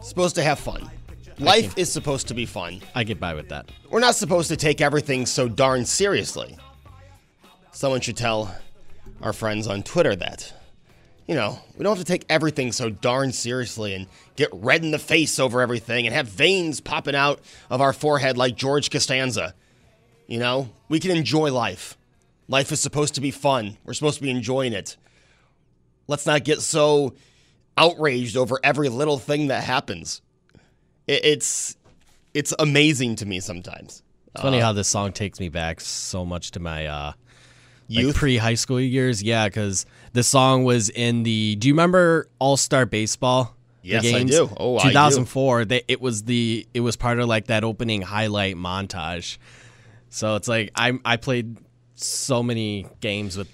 Supposed 0.00 0.36
to 0.36 0.42
have 0.42 0.58
fun. 0.58 0.90
Life 1.38 1.76
is 1.76 1.92
supposed 1.92 2.28
to 2.28 2.34
be 2.34 2.46
fun. 2.46 2.80
I 2.94 3.04
get 3.04 3.20
by 3.20 3.34
with 3.34 3.50
that. 3.50 3.70
We're 3.90 4.00
not 4.00 4.14
supposed 4.14 4.48
to 4.48 4.56
take 4.56 4.80
everything 4.80 5.26
so 5.26 5.48
darn 5.48 5.84
seriously. 5.84 6.56
Someone 7.72 8.00
should 8.00 8.16
tell 8.16 8.54
our 9.20 9.34
friends 9.34 9.66
on 9.66 9.82
Twitter 9.82 10.16
that. 10.16 10.50
You 11.28 11.34
know, 11.34 11.58
we 11.76 11.82
don't 11.82 11.94
have 11.94 12.06
to 12.06 12.10
take 12.10 12.24
everything 12.30 12.72
so 12.72 12.88
darn 12.88 13.32
seriously 13.32 13.92
and 13.92 14.06
get 14.36 14.48
red 14.50 14.82
in 14.82 14.92
the 14.92 14.98
face 14.98 15.38
over 15.38 15.60
everything 15.60 16.06
and 16.06 16.14
have 16.14 16.26
veins 16.26 16.80
popping 16.80 17.14
out 17.14 17.40
of 17.68 17.82
our 17.82 17.92
forehead 17.92 18.38
like 18.38 18.56
George 18.56 18.90
Costanza. 18.90 19.54
You 20.26 20.38
know, 20.38 20.70
we 20.88 21.00
can 21.00 21.10
enjoy 21.12 21.52
life. 21.52 21.96
Life 22.48 22.72
is 22.72 22.80
supposed 22.80 23.14
to 23.14 23.20
be 23.20 23.30
fun. 23.30 23.76
We're 23.84 23.94
supposed 23.94 24.18
to 24.18 24.22
be 24.22 24.30
enjoying 24.30 24.72
it. 24.72 24.96
Let's 26.08 26.26
not 26.26 26.44
get 26.44 26.60
so 26.60 27.14
outraged 27.76 28.36
over 28.36 28.58
every 28.62 28.88
little 28.88 29.18
thing 29.18 29.48
that 29.48 29.64
happens. 29.64 30.22
It's 31.06 31.76
it's 32.34 32.52
amazing 32.58 33.16
to 33.16 33.26
me 33.26 33.40
sometimes. 33.40 34.02
It's 34.34 34.42
funny 34.42 34.58
how 34.60 34.72
this 34.72 34.88
song 34.88 35.12
takes 35.12 35.40
me 35.40 35.48
back 35.48 35.80
so 35.80 36.24
much 36.26 36.50
to 36.52 36.60
my 36.60 36.86
uh, 36.86 37.12
like 37.88 38.14
pre 38.14 38.36
high 38.36 38.54
school 38.54 38.80
years. 38.80 39.22
Yeah, 39.22 39.48
because 39.48 39.86
the 40.12 40.22
song 40.22 40.64
was 40.64 40.90
in 40.90 41.22
the. 41.22 41.56
Do 41.56 41.68
you 41.68 41.74
remember 41.74 42.28
All 42.38 42.56
Star 42.56 42.86
Baseball? 42.86 43.54
Yes, 43.82 44.04
I 44.12 44.24
do. 44.24 44.50
Oh, 44.56 44.78
I 44.78 44.82
do. 44.82 44.88
2004. 44.88 45.64
They, 45.64 45.82
it 45.86 46.00
was 46.00 46.24
the. 46.24 46.66
It 46.74 46.80
was 46.80 46.96
part 46.96 47.18
of 47.20 47.28
like 47.28 47.46
that 47.46 47.64
opening 47.64 48.02
highlight 48.02 48.56
montage. 48.56 49.38
So 50.10 50.36
it's 50.36 50.48
like 50.48 50.70
I 50.74 50.98
I 51.04 51.16
played 51.16 51.56
so 51.94 52.42
many 52.42 52.86
games 53.00 53.36
with. 53.36 53.48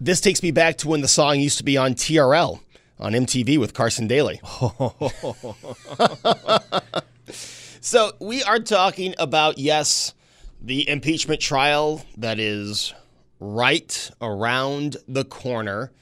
This 0.00 0.20
takes 0.20 0.42
me 0.42 0.50
back 0.50 0.78
to 0.78 0.88
when 0.88 1.00
the 1.00 1.08
song 1.08 1.40
used 1.40 1.58
to 1.58 1.64
be 1.64 1.76
on 1.76 1.94
TRL 1.94 2.60
on 2.98 3.12
MTV 3.12 3.58
with 3.58 3.74
Carson 3.74 4.06
Daly. 4.06 4.40
so 7.80 8.12
we 8.20 8.42
are 8.42 8.58
talking 8.58 9.14
about, 9.18 9.58
yes, 9.58 10.14
the 10.60 10.88
impeachment 10.88 11.40
trial 11.40 12.04
that 12.16 12.38
is 12.38 12.94
right 13.40 14.10
around 14.20 14.96
the 15.08 15.24
corner 15.24 15.92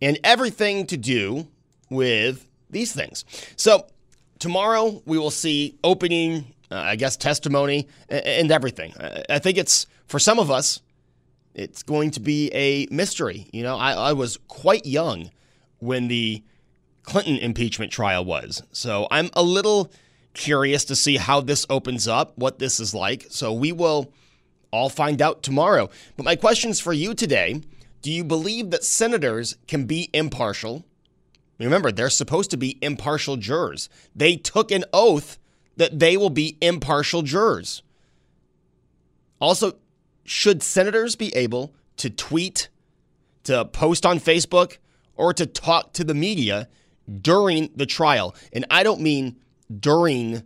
and 0.00 0.18
everything 0.24 0.86
to 0.86 0.96
do 0.96 1.46
with 1.90 2.46
these 2.70 2.92
things. 2.92 3.24
So 3.56 3.86
tomorrow 4.38 5.02
we 5.06 5.18
will 5.18 5.30
see 5.30 5.78
opening, 5.84 6.53
uh, 6.74 6.78
I 6.80 6.96
guess, 6.96 7.16
testimony 7.16 7.88
and 8.08 8.50
everything. 8.50 8.92
I- 8.98 9.24
I 9.30 9.38
think 9.38 9.58
it's, 9.58 9.86
for 10.06 10.18
some 10.18 10.38
of 10.38 10.50
us, 10.50 10.80
it's 11.54 11.82
going 11.82 12.10
to 12.12 12.20
be 12.20 12.50
a 12.52 12.86
mystery. 12.90 13.48
You 13.52 13.62
know, 13.62 13.76
I, 13.76 13.92
I 13.92 14.12
was 14.12 14.38
quite 14.48 14.84
young 14.86 15.30
when 15.78 16.08
the 16.08 16.42
Clinton 17.04 17.36
impeachment 17.36 17.92
trial 17.92 18.24
was. 18.24 18.62
So 18.72 19.06
I'm 19.10 19.30
a 19.34 19.42
little 19.42 19.92
curious 20.32 20.84
to 20.86 20.96
see 20.96 21.16
how 21.16 21.40
this 21.40 21.64
opens 21.70 22.08
up, 22.08 22.36
what 22.36 22.58
this 22.58 22.80
is 22.80 22.92
like. 22.92 23.26
So 23.30 23.52
we 23.52 23.70
will 23.70 24.12
all 24.72 24.88
find 24.88 25.22
out 25.22 25.42
tomorrow. 25.42 25.88
But 26.16 26.24
my 26.24 26.34
questions 26.36 26.80
for 26.80 26.92
you 26.92 27.14
today 27.14 27.62
do 28.02 28.12
you 28.12 28.22
believe 28.22 28.68
that 28.70 28.84
senators 28.84 29.56
can 29.66 29.86
be 29.86 30.10
impartial? 30.12 30.84
Remember, 31.58 31.90
they're 31.90 32.10
supposed 32.10 32.50
to 32.50 32.58
be 32.58 32.76
impartial 32.82 33.38
jurors. 33.38 33.88
They 34.14 34.36
took 34.36 34.70
an 34.70 34.84
oath 34.92 35.38
that 35.76 35.98
they 35.98 36.16
will 36.16 36.30
be 36.30 36.56
impartial 36.60 37.22
jurors. 37.22 37.82
Also, 39.40 39.74
should 40.24 40.62
senators 40.62 41.16
be 41.16 41.34
able 41.34 41.74
to 41.96 42.10
tweet, 42.10 42.68
to 43.44 43.64
post 43.64 44.06
on 44.06 44.18
Facebook, 44.18 44.78
or 45.16 45.32
to 45.32 45.46
talk 45.46 45.92
to 45.92 46.04
the 46.04 46.14
media 46.14 46.68
during 47.20 47.70
the 47.74 47.86
trial? 47.86 48.34
And 48.52 48.64
I 48.70 48.82
don't 48.82 49.00
mean 49.00 49.36
during 49.80 50.42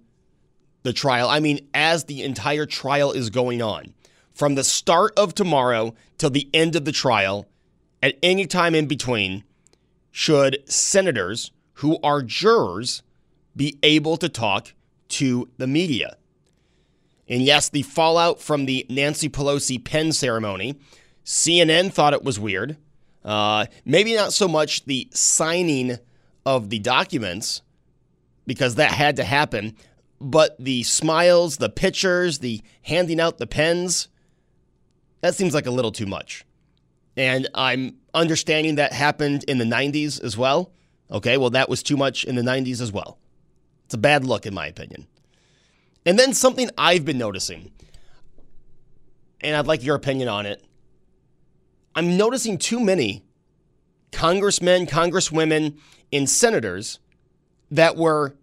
the 0.82 0.92
trial, 0.92 1.28
I 1.28 1.40
mean 1.40 1.68
as 1.74 2.04
the 2.04 2.22
entire 2.22 2.66
trial 2.66 3.12
is 3.12 3.30
going 3.30 3.60
on. 3.60 3.92
From 4.32 4.54
the 4.54 4.64
start 4.64 5.18
of 5.18 5.34
tomorrow 5.34 5.94
till 6.16 6.30
the 6.30 6.48
end 6.54 6.76
of 6.76 6.84
the 6.84 6.92
trial, 6.92 7.46
at 8.02 8.16
any 8.22 8.46
time 8.46 8.74
in 8.74 8.86
between, 8.86 9.44
should 10.10 10.62
senators 10.70 11.50
who 11.74 11.98
are 12.02 12.22
jurors 12.22 13.02
be 13.54 13.78
able 13.82 14.16
to 14.16 14.28
talk 14.28 14.72
to 15.08 15.48
the 15.56 15.66
media? 15.66 16.16
And 17.28 17.42
yes, 17.42 17.68
the 17.68 17.82
fallout 17.82 18.40
from 18.40 18.66
the 18.66 18.86
Nancy 18.88 19.28
Pelosi 19.28 19.82
pen 19.82 20.12
ceremony, 20.12 20.78
CNN 21.24 21.92
thought 21.92 22.14
it 22.14 22.24
was 22.24 22.40
weird. 22.40 22.76
Uh, 23.24 23.66
maybe 23.84 24.14
not 24.14 24.32
so 24.32 24.48
much 24.48 24.84
the 24.86 25.08
signing 25.12 25.98
of 26.46 26.70
the 26.70 26.78
documents, 26.78 27.62
because 28.46 28.76
that 28.76 28.92
had 28.92 29.16
to 29.16 29.24
happen, 29.24 29.76
but 30.20 30.56
the 30.58 30.82
smiles, 30.82 31.58
the 31.58 31.68
pictures, 31.68 32.38
the 32.38 32.62
handing 32.82 33.20
out 33.20 33.36
the 33.38 33.46
pens, 33.46 34.08
that 35.20 35.34
seems 35.34 35.54
like 35.54 35.66
a 35.66 35.70
little 35.70 35.92
too 35.92 36.06
much. 36.06 36.44
And 37.16 37.48
I'm 37.54 37.96
understanding 38.14 38.76
that 38.76 38.92
happened 38.92 39.44
in 39.44 39.58
the 39.58 39.64
90s 39.64 40.22
as 40.22 40.36
well. 40.36 40.72
Okay, 41.10 41.36
well, 41.36 41.50
that 41.50 41.68
was 41.68 41.82
too 41.82 41.96
much 41.96 42.24
in 42.24 42.36
the 42.36 42.42
90s 42.42 42.80
as 42.80 42.92
well. 42.92 43.18
It's 43.88 43.94
a 43.94 43.98
bad 43.98 44.26
look, 44.26 44.44
in 44.44 44.52
my 44.52 44.66
opinion. 44.66 45.06
And 46.04 46.18
then 46.18 46.34
something 46.34 46.68
I've 46.76 47.06
been 47.06 47.16
noticing, 47.16 47.72
and 49.40 49.56
I'd 49.56 49.66
like 49.66 49.82
your 49.82 49.96
opinion 49.96 50.28
on 50.28 50.44
it. 50.44 50.62
I'm 51.94 52.18
noticing 52.18 52.58
too 52.58 52.80
many 52.80 53.24
congressmen, 54.12 54.84
congresswomen, 54.84 55.78
and 56.12 56.28
senators 56.28 56.98
that 57.70 57.96
were 57.96 58.36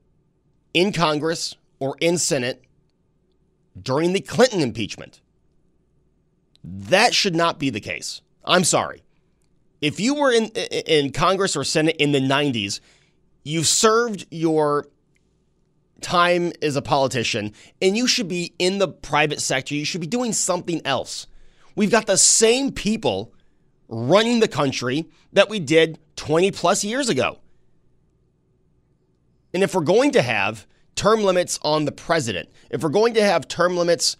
in 0.73 0.91
Congress 0.91 1.55
or 1.77 1.95
in 2.01 2.17
Senate 2.17 2.63
during 3.79 4.13
the 4.13 4.21
Clinton 4.21 4.61
impeachment. 4.61 5.21
That 6.63 7.13
should 7.13 7.35
not 7.35 7.59
be 7.59 7.69
the 7.69 7.79
case. 7.79 8.21
I'm 8.43 8.63
sorry. 8.63 9.03
If 9.79 9.99
you 9.99 10.15
were 10.15 10.31
in 10.31 10.45
in 10.47 11.11
Congress 11.11 11.55
or 11.55 11.63
Senate 11.63 11.97
in 11.97 12.13
the 12.13 12.19
90s, 12.19 12.79
you 13.43 13.63
served 13.63 14.25
your 14.31 14.87
time 16.01 16.51
as 16.61 16.75
a 16.75 16.81
politician 16.81 17.53
and 17.81 17.95
you 17.95 18.07
should 18.07 18.27
be 18.27 18.53
in 18.59 18.77
the 18.77 18.87
private 18.87 19.41
sector. 19.41 19.75
You 19.75 19.85
should 19.85 20.01
be 20.01 20.07
doing 20.07 20.33
something 20.33 20.81
else. 20.85 21.27
We've 21.75 21.91
got 21.91 22.05
the 22.05 22.17
same 22.17 22.71
people 22.71 23.33
running 23.87 24.39
the 24.39 24.47
country 24.47 25.07
that 25.33 25.49
we 25.49 25.59
did 25.59 25.99
20 26.15 26.51
plus 26.51 26.83
years 26.83 27.09
ago. 27.09 27.39
And 29.53 29.63
if 29.63 29.73
we're 29.73 29.81
going 29.81 30.11
to 30.11 30.21
have 30.21 30.67
term 30.95 31.23
limits 31.23 31.59
on 31.61 31.85
the 31.85 31.91
president, 31.91 32.49
if 32.69 32.83
we're 32.83 32.89
going 32.89 33.13
to 33.13 33.23
have 33.23 33.47
term 33.47 33.77
limits 33.77 34.17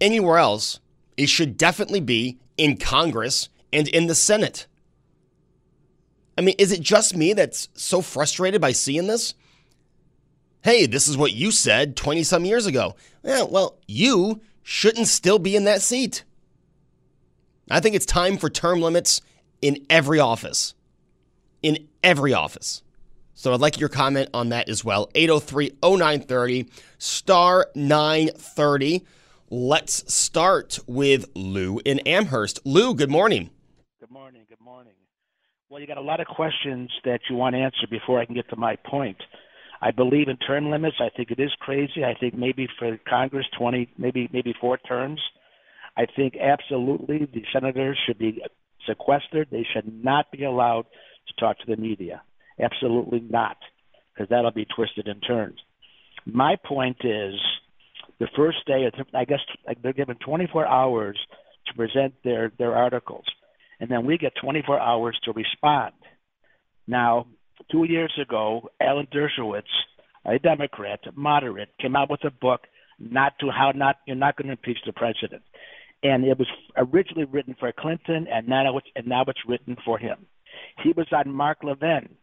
anywhere 0.00 0.38
else, 0.38 0.80
it 1.16 1.28
should 1.28 1.56
definitely 1.56 2.00
be 2.00 2.38
in 2.56 2.76
Congress 2.76 3.48
and 3.72 3.88
in 3.88 4.06
the 4.06 4.14
Senate. 4.14 4.66
I 6.36 6.40
mean, 6.40 6.54
is 6.58 6.72
it 6.72 6.80
just 6.80 7.16
me 7.16 7.34
that's 7.34 7.68
so 7.74 8.00
frustrated 8.00 8.60
by 8.60 8.72
seeing 8.72 9.06
this? 9.06 9.34
Hey, 10.62 10.86
this 10.86 11.08
is 11.08 11.16
what 11.16 11.32
you 11.32 11.50
said 11.50 11.96
20 11.96 12.22
some 12.22 12.44
years 12.44 12.66
ago. 12.66 12.94
Yeah, 13.24 13.42
well, 13.42 13.78
you 13.88 14.40
shouldn't 14.62 15.08
still 15.08 15.40
be 15.40 15.56
in 15.56 15.64
that 15.64 15.82
seat. 15.82 16.22
I 17.68 17.80
think 17.80 17.96
it's 17.96 18.06
time 18.06 18.36
for 18.38 18.48
term 18.48 18.80
limits 18.80 19.20
in 19.60 19.84
every 19.90 20.20
office. 20.20 20.74
In 21.62 21.88
every 22.04 22.32
office. 22.32 22.82
So 23.34 23.52
I'd 23.52 23.60
like 23.60 23.80
your 23.80 23.88
comment 23.88 24.28
on 24.32 24.50
that 24.50 24.68
as 24.68 24.84
well. 24.84 25.08
803 25.16 25.78
0930, 25.82 26.68
star 26.98 27.66
930. 27.74 29.04
Let's 29.50 30.14
start 30.14 30.78
with 30.86 31.26
Lou 31.34 31.80
in 31.84 31.98
Amherst. 32.00 32.60
Lou, 32.64 32.94
good 32.94 33.10
morning. 33.10 33.50
Good 33.98 34.12
morning. 34.12 34.42
Good 34.48 34.60
morning. 34.60 34.92
Well, 35.68 35.80
you 35.80 35.88
got 35.88 35.98
a 35.98 36.02
lot 36.02 36.20
of 36.20 36.28
questions 36.28 36.90
that 37.04 37.20
you 37.28 37.34
want 37.34 37.56
answered 37.56 37.90
before 37.90 38.20
I 38.20 38.26
can 38.26 38.36
get 38.36 38.48
to 38.50 38.56
my 38.56 38.76
point. 38.76 39.16
I 39.82 39.90
believe 39.90 40.28
in 40.28 40.36
term 40.36 40.70
limits. 40.70 40.96
I 41.00 41.08
think 41.14 41.32
it 41.32 41.40
is 41.40 41.50
crazy. 41.58 42.04
I 42.04 42.14
think 42.18 42.34
maybe 42.34 42.68
for 42.78 42.98
Congress, 43.08 43.46
20, 43.58 43.90
maybe 43.98 44.30
maybe 44.32 44.54
four 44.60 44.78
terms. 44.78 45.20
I 45.96 46.06
think 46.06 46.34
absolutely 46.40 47.28
the 47.34 47.42
senators 47.52 47.98
should 48.06 48.18
be 48.18 48.40
sequestered. 48.86 49.48
They 49.50 49.66
should 49.74 50.04
not 50.04 50.30
be 50.30 50.44
allowed 50.44 50.86
to 51.28 51.34
talk 51.40 51.58
to 51.58 51.66
the 51.66 51.76
media. 51.76 52.22
Absolutely 52.60 53.20
not, 53.28 53.56
because 54.14 54.28
that'll 54.30 54.52
be 54.52 54.66
twisted 54.66 55.08
and 55.08 55.20
turned. 55.26 55.60
My 56.24 56.56
point 56.64 56.98
is, 57.04 57.34
the 58.20 58.28
first 58.36 58.58
day, 58.66 58.88
I 59.14 59.24
guess 59.24 59.40
they're 59.82 59.92
given 59.92 60.16
24 60.24 60.64
hours 60.64 61.18
to 61.66 61.74
present 61.74 62.14
their 62.22 62.52
their 62.56 62.76
articles, 62.76 63.24
and 63.80 63.90
then 63.90 64.06
we 64.06 64.16
get 64.16 64.32
24 64.40 64.78
hours 64.78 65.18
to 65.24 65.32
respond. 65.32 65.94
Now, 66.86 67.26
two 67.70 67.84
years 67.84 68.12
ago, 68.20 68.70
Alan 68.80 69.06
Dershowitz, 69.12 69.62
a 70.24 70.38
Democrat, 70.38 71.00
moderate, 71.14 71.70
came 71.80 71.96
out 71.96 72.10
with 72.10 72.24
a 72.24 72.30
book, 72.30 72.66
"Not 72.98 73.38
to 73.40 73.50
How 73.50 73.72
Not 73.72 73.98
You're 74.06 74.16
Not 74.16 74.36
Going 74.36 74.48
to 74.48 74.52
Impeach 74.52 74.78
the 74.84 74.92
President," 74.92 75.42
and 76.02 76.24
it 76.24 76.38
was 76.38 76.48
originally 76.76 77.24
written 77.24 77.54
for 77.54 77.72
Clinton, 77.72 78.26
and 78.28 78.48
now 78.48 78.76
it's 78.78 78.88
and 78.96 79.06
now 79.06 79.24
it's 79.26 79.46
written 79.46 79.76
for 79.84 79.98
him. 79.98 80.26
He 80.82 80.92
was 80.92 81.06
on 81.12 81.32
Mark 81.32 81.64
Levin 81.64 82.16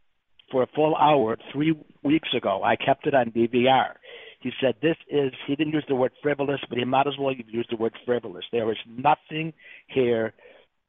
for 0.51 0.63
a 0.63 0.67
full 0.67 0.95
hour 0.95 1.37
three 1.51 1.75
weeks 2.03 2.29
ago. 2.35 2.63
I 2.63 2.75
kept 2.75 3.07
it 3.07 3.13
on 3.13 3.31
DVR. 3.31 3.95
He 4.39 4.51
said 4.61 4.75
this 4.81 4.95
is, 5.09 5.33
he 5.47 5.55
didn't 5.55 5.73
use 5.73 5.83
the 5.87 5.95
word 5.95 6.13
frivolous, 6.21 6.61
but 6.69 6.77
he 6.77 6.85
might 6.85 7.07
as 7.07 7.17
well 7.19 7.33
have 7.35 7.49
used 7.49 7.71
the 7.71 7.75
word 7.75 7.93
frivolous. 8.05 8.45
There 8.51 8.71
is 8.71 8.77
nothing 8.87 9.53
here 9.87 10.33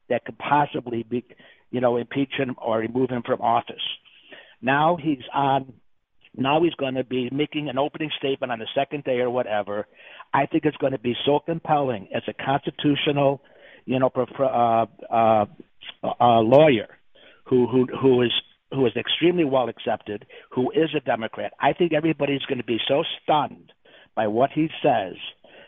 that 0.09 0.23
could 0.25 0.37
possibly 0.37 1.03
be, 1.03 1.25
you 1.69 1.81
know, 1.81 1.97
impeach 1.97 2.33
him 2.37 2.55
or 2.57 2.79
remove 2.79 3.09
him 3.09 3.23
from 3.23 3.41
office. 3.41 3.83
Now 4.61 4.97
he's 5.01 5.23
on, 5.33 5.73
now 6.35 6.63
he's 6.63 6.73
going 6.75 6.95
to 6.95 7.03
be 7.03 7.29
making 7.31 7.69
an 7.69 7.77
opening 7.77 8.11
statement 8.17 8.51
on 8.51 8.59
the 8.59 8.67
second 8.75 9.03
day 9.03 9.19
or 9.19 9.29
whatever. 9.29 9.87
I 10.33 10.45
think 10.45 10.65
it's 10.65 10.77
going 10.77 10.93
to 10.93 10.99
be 10.99 11.15
so 11.25 11.39
compelling 11.39 12.07
as 12.15 12.23
a 12.27 12.33
constitutional, 12.33 13.41
you 13.85 13.99
know, 13.99 14.11
uh, 14.15 14.85
uh, 15.13 15.45
uh, 16.03 16.39
lawyer 16.39 16.87
who, 17.45 17.67
who, 17.67 17.87
who 18.01 18.21
is 18.21 18.31
who 18.73 18.85
is 18.85 18.93
extremely 18.95 19.43
well 19.43 19.67
accepted, 19.67 20.25
who 20.51 20.71
is 20.71 20.89
a 20.95 21.01
Democrat. 21.01 21.51
I 21.59 21.73
think 21.73 21.93
everybody's 21.93 22.43
going 22.43 22.59
to 22.59 22.63
be 22.63 22.77
so 22.87 23.03
stunned 23.21 23.73
by 24.15 24.27
what 24.27 24.51
he 24.51 24.69
says 24.81 25.15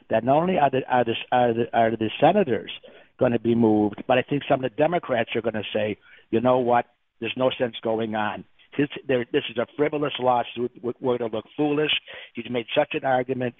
that 0.10 0.24
not 0.24 0.38
only 0.38 0.58
are 0.58 0.70
the, 0.70 0.82
are 0.90 1.04
the, 1.04 1.14
are 1.32 1.54
the, 1.54 1.78
are 1.78 1.92
the 1.92 2.10
senators 2.20 2.72
going 3.20 3.32
to 3.32 3.40
be 3.40 3.56
moved, 3.56 4.04
but 4.08 4.18
I 4.18 4.22
think 4.22 4.44
some 4.50 4.64
of 4.64 4.72
the 4.72 4.78
Democrats 4.78 5.32
are 5.36 5.42
going 5.42 5.54
to 5.54 5.64
say, 5.74 5.98
you 6.32 6.40
know 6.42 6.60
what, 6.60 6.86
there's 7.20 7.34
no 7.38 7.52
sense 7.58 7.76
going 7.84 8.16
on. 8.16 8.44
His, 8.76 8.90
there, 9.08 9.26
this 9.32 9.44
is 9.50 9.58
a 9.58 9.68
frivolous 9.78 10.14
lawsuit. 10.20 10.72
We're 11.00 11.18
to 11.18 11.28
look 11.28 11.46
foolish. 11.56 11.92
He's 12.34 12.50
made 12.50 12.66
such 12.76 12.94
an 12.94 13.06
argument. 13.06 13.56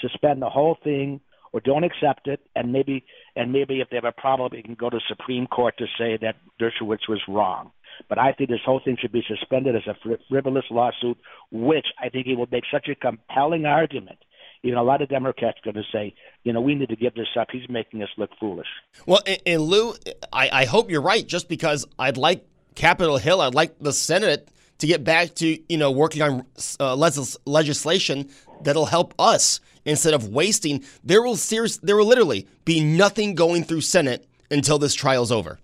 Suspend 0.00 0.42
the 0.42 0.50
whole 0.50 0.76
thing 0.82 1.20
or 1.52 1.60
don't 1.60 1.84
accept 1.84 2.28
it, 2.28 2.40
and 2.54 2.72
maybe 2.72 3.04
and 3.34 3.52
maybe 3.52 3.80
if 3.80 3.90
they 3.90 3.96
have 3.96 4.04
a 4.04 4.12
problem, 4.12 4.52
it 4.54 4.64
can 4.64 4.74
go 4.74 4.88
to 4.88 5.00
Supreme 5.08 5.46
Court 5.46 5.76
to 5.78 5.86
say 5.98 6.18
that 6.22 6.36
Dershowitz 6.60 7.08
was 7.08 7.20
wrong. 7.28 7.72
But 8.08 8.18
I 8.18 8.32
think 8.32 8.50
this 8.50 8.60
whole 8.64 8.80
thing 8.84 8.96
should 9.00 9.12
be 9.12 9.22
suspended 9.26 9.74
as 9.76 9.82
a 9.86 9.96
frivolous 10.28 10.64
lawsuit, 10.70 11.18
which 11.50 11.86
I 12.00 12.08
think 12.08 12.26
he 12.26 12.36
will 12.36 12.48
make 12.50 12.64
such 12.72 12.88
a 12.88 12.94
compelling 12.94 13.66
argument. 13.66 14.18
Even 14.62 14.78
a 14.78 14.82
lot 14.82 15.00
of 15.00 15.08
Democrats 15.08 15.58
are 15.64 15.72
going 15.72 15.82
to 15.82 15.90
say, 15.90 16.14
you 16.44 16.52
know, 16.52 16.60
we 16.60 16.74
need 16.74 16.90
to 16.90 16.96
give 16.96 17.14
this 17.14 17.28
up. 17.38 17.48
He's 17.50 17.68
making 17.68 18.02
us 18.02 18.10
look 18.18 18.30
foolish. 18.38 18.66
Well, 19.06 19.20
and, 19.26 19.40
and 19.46 19.62
Lou, 19.62 19.94
I, 20.32 20.50
I 20.52 20.64
hope 20.66 20.90
you're 20.90 21.00
right. 21.00 21.26
Just 21.26 21.48
because 21.48 21.86
I'd 21.98 22.18
like 22.18 22.46
Capitol 22.74 23.18
Hill, 23.18 23.40
I'd 23.40 23.54
like 23.54 23.78
the 23.78 23.92
Senate 23.92 24.48
to 24.78 24.86
get 24.86 25.04
back 25.04 25.34
to 25.36 25.58
you 25.68 25.76
know 25.76 25.90
working 25.90 26.22
on 26.22 26.46
uh, 26.78 26.96
legislation 26.96 28.28
that'll 28.62 28.86
help 28.86 29.14
us 29.18 29.60
instead 29.84 30.14
of 30.14 30.28
wasting. 30.28 30.84
There 31.04 31.22
will 31.22 31.36
serious, 31.36 31.78
there 31.78 31.96
will 31.96 32.06
literally 32.06 32.46
be 32.64 32.82
nothing 32.82 33.34
going 33.34 33.64
through 33.64 33.82
Senate 33.82 34.26
until 34.50 34.78
this 34.78 34.94
trial's 34.94 35.30
over 35.30 35.58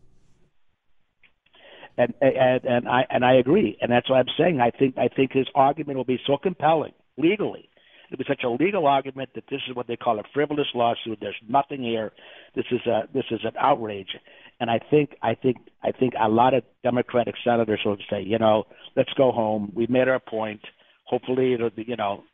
and 1.99 2.15
and 2.21 2.65
and 2.65 2.89
I 2.89 3.07
and 3.11 3.25
I 3.25 3.35
agree, 3.35 3.79
and 3.81 3.91
that's 3.91 4.09
what 4.11 4.17
I'm 4.17 4.35
saying. 4.39 4.61
I 4.61 4.71
think 4.71 4.99
I 4.99 5.09
think 5.09 5.33
his 5.33 5.47
argument 5.55 5.97
will 5.97 6.05
be 6.05 6.21
so 6.27 6.37
compelling 6.37 6.93
legally. 7.17 7.69
It'll 8.09 8.19
be 8.19 8.25
such 8.29 8.45
a 8.45 8.51
legal 8.51 8.87
argument 8.87 9.31
that 9.35 9.45
this 9.51 9.61
is 9.69 9.75
what 9.75 9.89
they 9.89 9.97
call 9.97 10.21
a 10.21 10.23
frivolous 10.33 10.69
lawsuit. 10.75 11.19
There's 11.21 11.41
nothing 11.49 11.83
here. 11.83 12.13
This 12.55 12.67
is 12.71 12.81
a 12.87 13.09
this 13.13 13.25
is 13.31 13.41
an 13.45 13.53
outrage, 13.59 14.17
and 14.61 14.71
I 14.71 14.79
think 14.91 15.11
I 15.23 15.35
think 15.35 15.57
I 15.83 15.93
think 15.93 16.15
a 16.21 16.29
lot 16.29 16.55
of 16.55 16.63
Democratic 16.83 17.35
senators 17.45 17.81
will 17.85 17.97
say, 18.11 18.23
you 18.23 18.39
know, 18.39 18.65
let's 18.97 19.13
go 19.15 19.33
home. 19.33 19.73
We've 19.75 19.91
made 19.91 20.09
our 20.09 20.21
point. 20.21 20.61
Hopefully, 21.05 21.55
it'll 21.55 21.71
be 21.71 21.85
you 21.87 21.97
know, 21.97 22.25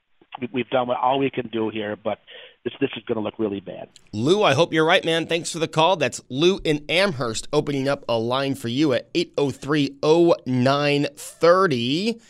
we- 0.41 0.49
we've 0.53 0.71
done 0.71 0.89
all 0.91 1.19
we 1.19 1.31
can 1.31 1.49
do 1.49 1.69
here, 1.69 1.97
but 1.97 2.19
this 2.65 2.73
this 2.81 2.91
is 2.97 3.03
going 3.05 3.17
to 3.17 3.23
look 3.23 3.39
really 3.39 3.61
bad. 3.61 3.89
Lou, 4.13 4.43
I 4.43 4.55
hope 4.55 4.73
you're 4.73 4.85
right, 4.87 5.05
man. 5.05 5.27
Thanks 5.27 5.53
for 5.53 5.59
the 5.59 5.69
call. 5.69 5.97
That's 5.97 6.23
Lou 6.29 6.61
in 6.65 6.85
Amherst 6.89 7.49
opening 7.53 7.89
up 7.89 8.05
a 8.09 8.19
line 8.19 8.55
for 8.55 8.69
you 8.69 8.93
at 8.93 9.09
803 9.15 9.99
0930 10.47 12.21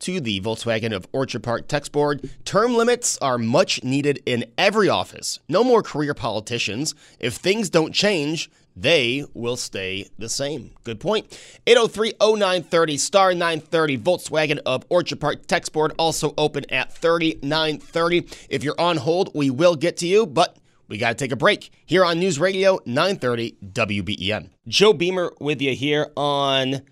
to 0.00 0.20
the 0.20 0.40
Volkswagen 0.40 0.94
of 0.94 1.06
Orchard 1.12 1.42
Park 1.42 1.68
text 1.68 1.92
board. 1.92 2.28
Term 2.44 2.74
limits 2.74 3.18
are 3.18 3.38
much 3.38 3.82
needed 3.82 4.22
in 4.26 4.44
every 4.58 4.88
office. 4.88 5.40
No 5.48 5.64
more 5.64 5.82
career 5.82 6.14
politicians. 6.14 6.94
If 7.18 7.34
things 7.34 7.70
don't 7.70 7.92
change, 7.94 8.50
they 8.76 9.24
will 9.34 9.56
stay 9.56 10.08
the 10.18 10.28
same. 10.28 10.72
Good 10.82 11.00
point. 11.00 11.26
803 11.66 12.14
0930 12.20 12.96
star 12.96 13.32
930 13.32 13.98
Volkswagen 13.98 14.58
of 14.66 14.84
Orchard 14.88 15.20
Park 15.20 15.46
text 15.46 15.72
board 15.72 15.92
also 15.98 16.34
open 16.36 16.64
at 16.70 16.92
3930. 16.92 18.26
If 18.48 18.64
you're 18.64 18.80
on 18.80 18.96
hold, 18.96 19.30
we 19.34 19.50
will 19.50 19.76
get 19.76 19.96
to 19.98 20.06
you, 20.06 20.26
but 20.26 20.56
we 20.88 20.98
got 20.98 21.10
to 21.10 21.14
take 21.14 21.32
a 21.32 21.36
break 21.36 21.70
here 21.86 22.04
on 22.04 22.18
News 22.18 22.38
Radio 22.38 22.80
930 22.84 23.56
WBEN. 23.64 24.50
Joe 24.66 24.92
Beamer 24.92 25.32
with 25.40 25.62
you 25.62 25.74
here 25.74 26.10
on 26.16 26.82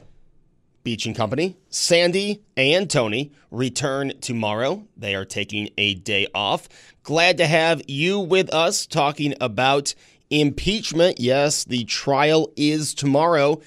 Beach 0.85 1.07
and 1.07 1.15
Company. 1.15 1.57
Sandy 1.69 2.43
and 2.57 2.91
Tony 2.91 3.33
return 3.51 4.13
tomorrow. 4.21 4.85
They 4.97 5.15
are 5.15 5.25
taking 5.25 5.71
a 5.79 5.95
day 5.95 6.27
off. 6.35 6.69
Glad 7.03 7.39
to 7.39 7.47
have 7.47 7.83
you 7.89 8.19
with 8.19 8.53
us 8.53 8.87
talking 8.87 9.35
about 9.41 9.95
impeachment. 10.31 11.21
Yes, 11.21 11.65
the 11.65 11.85
trial 11.85 12.53
is 12.57 12.95
tomorrow. 12.95 13.61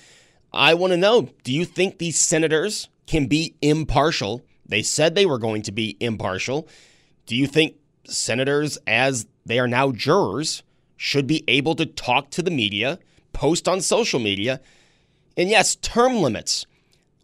I 0.51 0.73
want 0.73 0.91
to 0.91 0.97
know 0.97 1.30
do 1.43 1.54
you 1.54 1.65
think 1.65 1.97
these 1.97 2.17
senators 2.17 2.89
can 3.08 3.28
be 3.28 3.56
impartial? 3.62 4.43
They 4.65 4.82
said 4.82 5.13
they 5.15 5.25
were 5.25 5.38
going 5.38 5.62
to 5.63 5.71
be 5.71 5.95
impartial. 5.99 6.67
Do 7.25 7.36
you 7.36 7.47
think 7.47 7.75
senators, 8.06 8.78
as 8.88 9.28
they 9.45 9.60
are 9.60 9.67
now 9.67 9.91
jurors, 9.91 10.63
should 10.97 11.28
be 11.28 11.43
able 11.47 11.75
to 11.75 11.86
talk 11.86 12.30
to 12.32 12.41
the 12.41 12.51
media, 12.51 12.99
post 13.32 13.67
on 13.67 13.82
social 13.82 14.19
media? 14.19 14.62
And 15.38 15.49
yes, 15.49 15.75
term 15.75 16.17
limits 16.17 16.65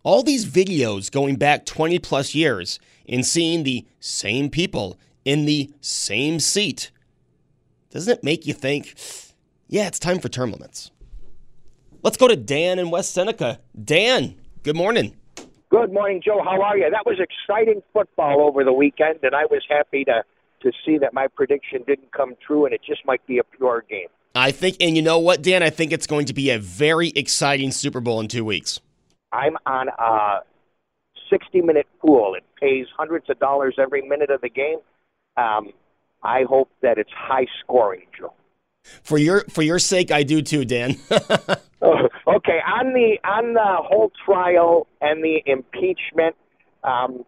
all 0.03 0.23
these 0.23 0.45
videos 0.45 1.11
going 1.11 1.35
back 1.35 1.65
20 1.65 1.99
plus 1.99 2.33
years 2.33 2.79
and 3.07 3.25
seeing 3.25 3.63
the 3.63 3.85
same 3.99 4.49
people 4.49 4.97
in 5.25 5.45
the 5.45 5.71
same 5.81 6.39
seat, 6.39 6.91
doesn't 7.91 8.19
it 8.19 8.23
make 8.23 8.45
you 8.45 8.53
think, 8.53 8.95
yeah, 9.67 9.87
it's 9.87 9.99
time 9.99 10.19
for 10.19 10.29
term 10.29 10.51
limits? 10.51 10.91
Let's 12.03 12.17
go 12.17 12.27
to 12.27 12.35
Dan 12.35 12.79
in 12.79 12.89
West 12.89 13.13
Seneca. 13.13 13.59
Dan, 13.83 14.35
good 14.63 14.75
morning. 14.75 15.15
Good 15.69 15.93
morning, 15.93 16.21
Joe. 16.23 16.41
How 16.43 16.61
are 16.61 16.77
you? 16.77 16.89
That 16.89 17.05
was 17.05 17.19
exciting 17.19 17.81
football 17.93 18.41
over 18.41 18.63
the 18.63 18.73
weekend, 18.73 19.19
and 19.23 19.35
I 19.35 19.45
was 19.45 19.63
happy 19.69 20.03
to 20.05 20.23
to 20.61 20.71
see 20.85 20.99
that 20.99 21.11
my 21.11 21.27
prediction 21.27 21.83
didn't 21.87 22.11
come 22.11 22.35
true, 22.45 22.65
and 22.65 22.73
it 22.73 22.81
just 22.85 23.03
might 23.03 23.25
be 23.25 23.39
a 23.39 23.43
pure 23.43 23.83
game. 23.89 24.07
I 24.35 24.51
think, 24.51 24.77
and 24.79 24.95
you 24.95 25.01
know 25.01 25.17
what, 25.17 25.41
Dan? 25.41 25.63
I 25.63 25.71
think 25.71 25.91
it's 25.91 26.05
going 26.05 26.25
to 26.27 26.33
be 26.33 26.51
a 26.51 26.59
very 26.59 27.09
exciting 27.09 27.71
Super 27.71 27.99
Bowl 27.99 28.19
in 28.19 28.27
two 28.27 28.45
weeks. 28.45 28.79
I'm 29.31 29.57
on 29.65 29.87
a 29.89 30.39
60 31.29 31.61
minute 31.61 31.87
pool. 31.99 32.35
It 32.35 32.43
pays 32.59 32.87
hundreds 32.97 33.29
of 33.29 33.39
dollars 33.39 33.75
every 33.77 34.01
minute 34.01 34.29
of 34.29 34.41
the 34.41 34.49
game. 34.49 34.79
Um, 35.37 35.71
I 36.23 36.43
hope 36.43 36.69
that 36.81 36.97
it's 36.97 37.11
high 37.15 37.47
scoring, 37.63 38.05
Joe. 38.17 38.33
For 39.03 39.17
your 39.17 39.41
for 39.49 39.61
your 39.61 39.79
sake, 39.79 40.11
I 40.11 40.23
do 40.23 40.41
too, 40.41 40.65
Dan. 40.65 40.97
Oh, 41.83 42.07
okay, 42.27 42.59
on 42.59 42.93
the 42.93 43.17
on 43.27 43.55
the 43.55 43.77
whole 43.79 44.11
trial 44.23 44.85
and 45.01 45.23
the 45.23 45.41
impeachment, 45.47 46.35
um, 46.83 47.25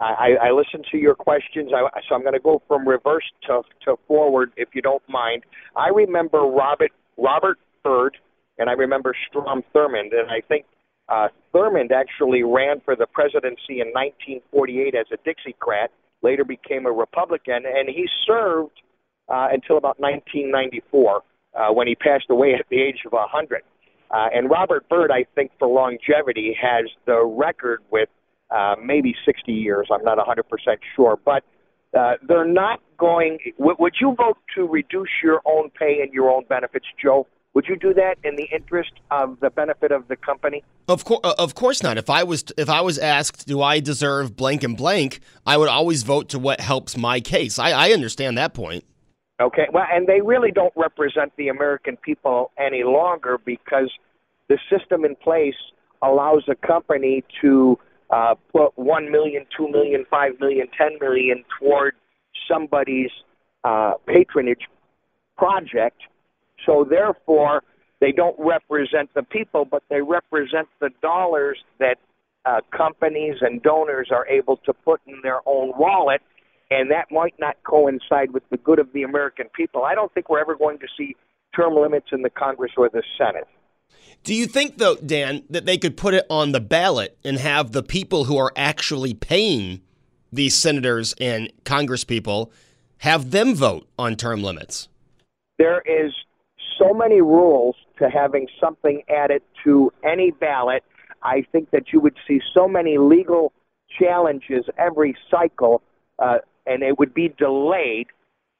I, 0.00 0.36
I 0.42 0.50
listened 0.50 0.86
to 0.90 0.96
your 0.96 1.14
questions, 1.14 1.70
I, 1.74 2.00
so 2.08 2.14
I'm 2.14 2.22
going 2.22 2.34
to 2.34 2.40
go 2.40 2.62
from 2.66 2.88
reverse 2.88 3.24
to, 3.46 3.62
to 3.84 3.96
forward, 4.08 4.52
if 4.56 4.70
you 4.74 4.82
don't 4.82 5.02
mind. 5.08 5.44
I 5.76 5.88
remember 5.88 6.40
Robert 6.40 6.92
Robert 7.16 7.58
Byrd, 7.82 8.16
and 8.58 8.68
I 8.68 8.72
remember 8.72 9.14
Strom 9.28 9.62
Thurmond, 9.74 10.18
and 10.18 10.30
I 10.30 10.40
think 10.48 10.64
uh, 11.08 11.28
Thurmond 11.54 11.92
actually 11.92 12.42
ran 12.42 12.80
for 12.84 12.96
the 12.96 13.06
presidency 13.06 13.80
in 13.80 13.88
1948 13.92 14.94
as 14.94 15.06
a 15.12 15.18
Dixiecrat, 15.28 15.88
later 16.22 16.44
became 16.44 16.86
a 16.86 16.92
Republican, 16.92 17.64
and 17.66 17.88
he 17.88 18.08
served 18.26 18.82
uh, 19.28 19.48
until 19.52 19.76
about 19.76 20.00
1994 20.00 21.22
uh, 21.54 21.72
when 21.72 21.86
he 21.86 21.94
passed 21.94 22.26
away 22.30 22.54
at 22.54 22.66
the 22.70 22.80
age 22.80 23.02
of 23.06 23.12
100. 23.12 23.62
Uh, 24.10 24.28
and 24.34 24.50
Robert 24.50 24.88
Byrd, 24.88 25.10
I 25.10 25.24
think, 25.34 25.50
for 25.58 25.68
longevity, 25.68 26.56
has 26.60 26.84
the 27.06 27.24
record 27.24 27.80
with 27.90 28.08
uh, 28.50 28.76
maybe 28.82 29.14
60 29.24 29.52
years. 29.52 29.88
I'm 29.90 30.04
not 30.04 30.18
100% 30.18 30.42
sure. 30.94 31.18
But 31.24 31.42
uh, 31.98 32.14
they're 32.26 32.46
not 32.46 32.80
going. 32.98 33.38
W- 33.58 33.76
would 33.78 33.94
you 34.00 34.14
vote 34.16 34.38
to 34.56 34.66
reduce 34.66 35.08
your 35.22 35.40
own 35.44 35.70
pay 35.70 36.00
and 36.02 36.12
your 36.12 36.30
own 36.30 36.44
benefits, 36.48 36.86
Joe? 37.02 37.26
Would 37.54 37.66
you 37.68 37.76
do 37.76 37.94
that 37.94 38.18
in 38.24 38.34
the 38.34 38.48
interest 38.52 38.90
of 39.12 39.38
the 39.40 39.48
benefit 39.48 39.92
of 39.92 40.08
the 40.08 40.16
company? 40.16 40.64
Of 40.88 41.04
course, 41.04 41.20
of 41.22 41.54
course 41.54 41.82
not. 41.82 41.96
If 41.96 42.10
I 42.10 42.24
was 42.24 42.44
if 42.58 42.68
I 42.68 42.80
was 42.80 42.98
asked, 42.98 43.46
do 43.46 43.62
I 43.62 43.78
deserve 43.80 44.36
blank 44.36 44.64
and 44.64 44.76
blank, 44.76 45.20
I 45.46 45.56
would 45.56 45.68
always 45.68 46.02
vote 46.02 46.28
to 46.30 46.38
what 46.38 46.60
helps 46.60 46.96
my 46.96 47.20
case. 47.20 47.58
I, 47.58 47.70
I 47.70 47.92
understand 47.92 48.36
that 48.38 48.54
point. 48.54 48.84
Okay, 49.40 49.66
well, 49.72 49.86
and 49.92 50.06
they 50.06 50.20
really 50.20 50.52
don't 50.52 50.72
represent 50.76 51.32
the 51.36 51.48
American 51.48 51.96
people 51.96 52.52
any 52.58 52.84
longer 52.84 53.38
because 53.44 53.90
the 54.48 54.58
system 54.70 55.04
in 55.04 55.16
place 55.16 55.56
allows 56.02 56.44
a 56.48 56.54
company 56.54 57.24
to 57.40 57.78
uh, 58.10 58.34
put 58.52 58.76
one 58.76 59.10
million, 59.10 59.46
two 59.56 59.68
million, 59.68 60.04
five 60.10 60.38
million, 60.40 60.68
ten 60.76 60.98
million 61.00 61.44
toward 61.58 61.94
somebody's 62.48 63.10
uh, 63.64 63.94
patronage 64.06 64.68
project. 65.36 66.00
So 66.66 66.86
therefore, 66.88 67.62
they 68.00 68.12
don't 68.12 68.36
represent 68.38 69.12
the 69.14 69.22
people, 69.22 69.64
but 69.64 69.82
they 69.88 70.00
represent 70.00 70.68
the 70.80 70.90
dollars 71.00 71.58
that 71.78 71.98
uh, 72.44 72.60
companies 72.76 73.36
and 73.40 73.62
donors 73.62 74.08
are 74.10 74.26
able 74.26 74.58
to 74.58 74.72
put 74.72 75.00
in 75.06 75.20
their 75.22 75.40
own 75.46 75.72
wallet, 75.78 76.20
and 76.70 76.90
that 76.90 77.10
might 77.10 77.34
not 77.38 77.56
coincide 77.64 78.32
with 78.32 78.42
the 78.50 78.56
good 78.58 78.78
of 78.78 78.92
the 78.92 79.02
American 79.02 79.46
people. 79.54 79.84
I 79.84 79.94
don't 79.94 80.12
think 80.12 80.28
we're 80.28 80.40
ever 80.40 80.54
going 80.54 80.78
to 80.80 80.86
see 80.96 81.16
term 81.56 81.74
limits 81.74 82.08
in 82.12 82.22
the 82.22 82.30
Congress 82.30 82.72
or 82.76 82.88
the 82.88 83.02
Senate. 83.16 83.46
Do 84.22 84.34
you 84.34 84.46
think, 84.46 84.78
though, 84.78 84.96
Dan, 84.96 85.44
that 85.50 85.66
they 85.66 85.78
could 85.78 85.96
put 85.96 86.14
it 86.14 86.26
on 86.28 86.52
the 86.52 86.60
ballot 86.60 87.16
and 87.24 87.38
have 87.38 87.72
the 87.72 87.82
people 87.82 88.24
who 88.24 88.36
are 88.36 88.52
actually 88.56 89.14
paying 89.14 89.80
these 90.32 90.54
senators 90.54 91.14
and 91.20 91.52
congresspeople 91.64 92.50
have 92.98 93.30
them 93.30 93.54
vote 93.54 93.88
on 93.98 94.16
term 94.16 94.42
limits? 94.42 94.88
There 95.58 95.82
is 95.86 96.12
so 96.78 96.92
many 96.92 97.20
rules 97.20 97.76
to 97.98 98.08
having 98.08 98.46
something 98.60 99.02
added 99.08 99.42
to 99.64 99.92
any 100.02 100.30
ballot. 100.30 100.82
I 101.22 101.46
think 101.52 101.70
that 101.70 101.92
you 101.92 102.00
would 102.00 102.16
see 102.26 102.40
so 102.52 102.68
many 102.68 102.98
legal 102.98 103.52
challenges 103.98 104.64
every 104.76 105.16
cycle, 105.30 105.82
uh, 106.18 106.38
and 106.66 106.82
it 106.82 106.98
would 106.98 107.14
be 107.14 107.28
delayed. 107.38 108.08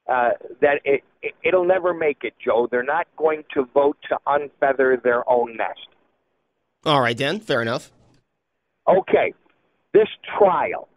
Uh, 0.07 0.31
that 0.61 0.81
it, 0.83 1.03
it 1.23 1.33
it'll 1.43 1.65
never 1.65 1.93
make 1.93 2.19
it, 2.23 2.33
Joe. 2.43 2.67
They're 2.69 2.83
not 2.83 3.07
going 3.17 3.43
to 3.55 3.65
vote 3.73 3.97
to 4.09 4.17
unfeather 4.27 5.01
their 5.03 5.27
own 5.27 5.57
nest. 5.57 5.87
All 6.85 7.01
right, 7.01 7.17
Dan. 7.17 7.39
Fair 7.39 7.61
enough. 7.61 7.91
Okay, 8.87 9.33
this 9.93 10.07
trial. 10.37 10.87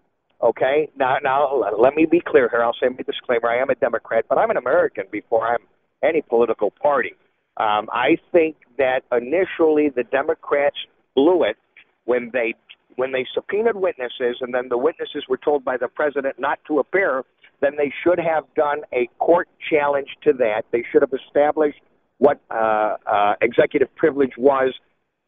Okay, 0.42 0.90
now 0.96 1.16
now 1.22 1.64
let 1.78 1.94
me 1.94 2.04
be 2.04 2.20
clear 2.20 2.48
here. 2.50 2.62
I'll 2.62 2.74
say 2.74 2.88
my 2.88 3.02
disclaimer: 3.02 3.48
I 3.48 3.60
am 3.60 3.70
a 3.70 3.74
Democrat, 3.74 4.26
but 4.28 4.36
I'm 4.36 4.50
an 4.50 4.58
American 4.58 5.04
before 5.10 5.46
I'm 5.46 5.62
any 6.02 6.22
political 6.22 6.70
party. 6.70 7.12
Um, 7.56 7.88
I 7.92 8.18
think 8.32 8.56
that 8.78 9.02
initially 9.10 9.88
the 9.88 10.04
Democrats 10.04 10.76
blew 11.14 11.42
it 11.44 11.56
when 12.04 12.30
they 12.32 12.54
when 12.96 13.12
they 13.12 13.24
subpoenaed 13.32 13.76
witnesses, 13.76 14.38
and 14.40 14.52
then 14.52 14.68
the 14.68 14.78
witnesses 14.78 15.24
were 15.28 15.36
told 15.36 15.64
by 15.64 15.76
the 15.76 15.86
president 15.86 16.36
not 16.38 16.58
to 16.66 16.80
appear. 16.80 17.22
Then 17.60 17.72
they 17.76 17.92
should 18.02 18.18
have 18.18 18.44
done 18.56 18.82
a 18.92 19.08
court 19.18 19.48
challenge 19.70 20.08
to 20.24 20.32
that. 20.34 20.62
They 20.72 20.84
should 20.90 21.02
have 21.02 21.12
established 21.12 21.80
what 22.18 22.40
uh, 22.50 22.96
uh, 23.06 23.34
executive 23.40 23.94
privilege 23.94 24.32
was 24.36 24.74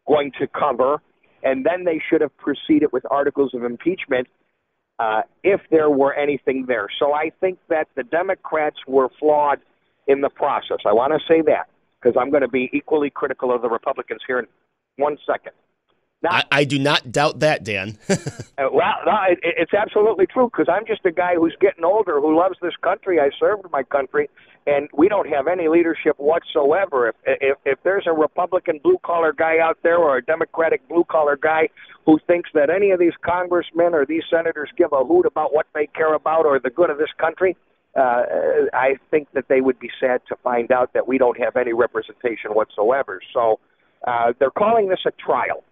going 0.08 0.32
to 0.40 0.48
cover, 0.48 1.00
and 1.44 1.64
then 1.64 1.84
they 1.84 2.00
should 2.10 2.20
have 2.20 2.36
proceeded 2.38 2.90
with 2.92 3.04
articles 3.10 3.54
of 3.54 3.62
impeachment 3.62 4.26
uh, 4.98 5.22
if 5.42 5.60
there 5.70 5.90
were 5.90 6.12
anything 6.14 6.66
there. 6.66 6.88
So 6.98 7.12
I 7.12 7.30
think 7.40 7.58
that 7.68 7.88
the 7.96 8.02
Democrats 8.02 8.76
were 8.86 9.08
flawed 9.18 9.60
in 10.10 10.20
the 10.20 10.28
process. 10.28 10.78
I 10.84 10.92
want 10.92 11.12
to 11.12 11.20
say 11.32 11.40
that 11.42 11.68
because 12.00 12.16
I'm 12.20 12.30
going 12.30 12.42
to 12.42 12.48
be 12.48 12.68
equally 12.72 13.10
critical 13.10 13.54
of 13.54 13.62
the 13.62 13.68
Republicans 13.68 14.20
here 14.26 14.40
in 14.40 14.46
one 14.96 15.16
second. 15.24 15.52
Now, 16.22 16.30
I, 16.32 16.44
I 16.52 16.64
do 16.64 16.78
not 16.78 17.10
doubt 17.10 17.38
that, 17.40 17.64
Dan. 17.64 17.96
uh, 18.10 18.16
well, 18.70 18.92
no, 19.06 19.16
it, 19.30 19.38
it's 19.42 19.72
absolutely 19.72 20.26
true 20.26 20.50
because 20.52 20.66
I'm 20.68 20.84
just 20.84 21.00
a 21.06 21.12
guy 21.12 21.34
who's 21.36 21.56
getting 21.60 21.84
older, 21.84 22.20
who 22.20 22.36
loves 22.36 22.56
this 22.60 22.74
country. 22.82 23.18
I 23.18 23.30
served 23.38 23.64
my 23.72 23.84
country, 23.84 24.28
and 24.66 24.90
we 24.92 25.08
don't 25.08 25.28
have 25.28 25.46
any 25.46 25.68
leadership 25.68 26.18
whatsoever. 26.18 27.08
If 27.08 27.14
if, 27.24 27.58
if 27.64 27.78
there's 27.84 28.04
a 28.06 28.12
Republican 28.12 28.80
blue 28.82 28.98
collar 29.02 29.32
guy 29.32 29.60
out 29.62 29.78
there 29.82 29.96
or 29.96 30.18
a 30.18 30.22
Democratic 30.22 30.86
blue 30.88 31.04
collar 31.04 31.38
guy 31.40 31.70
who 32.04 32.18
thinks 32.26 32.50
that 32.52 32.68
any 32.68 32.90
of 32.90 32.98
these 32.98 33.16
congressmen 33.22 33.94
or 33.94 34.04
these 34.04 34.24
senators 34.30 34.68
give 34.76 34.92
a 34.92 35.02
hoot 35.02 35.24
about 35.24 35.54
what 35.54 35.66
they 35.74 35.86
care 35.86 36.12
about 36.12 36.44
or 36.44 36.60
the 36.60 36.70
good 36.70 36.90
of 36.90 36.98
this 36.98 37.12
country, 37.18 37.56
uh, 37.96 38.22
I 38.72 38.96
think 39.10 39.28
that 39.34 39.46
they 39.48 39.60
would 39.60 39.78
be 39.78 39.90
sad 40.00 40.20
to 40.28 40.36
find 40.42 40.70
out 40.70 40.92
that 40.94 41.08
we 41.08 41.18
don't 41.18 41.38
have 41.40 41.56
any 41.56 41.72
representation 41.72 42.52
whatsoever. 42.52 43.20
So 43.34 43.58
uh, 44.06 44.32
they're 44.38 44.50
calling 44.50 44.88
this 44.88 45.00
a 45.06 45.10
trial. 45.12 45.64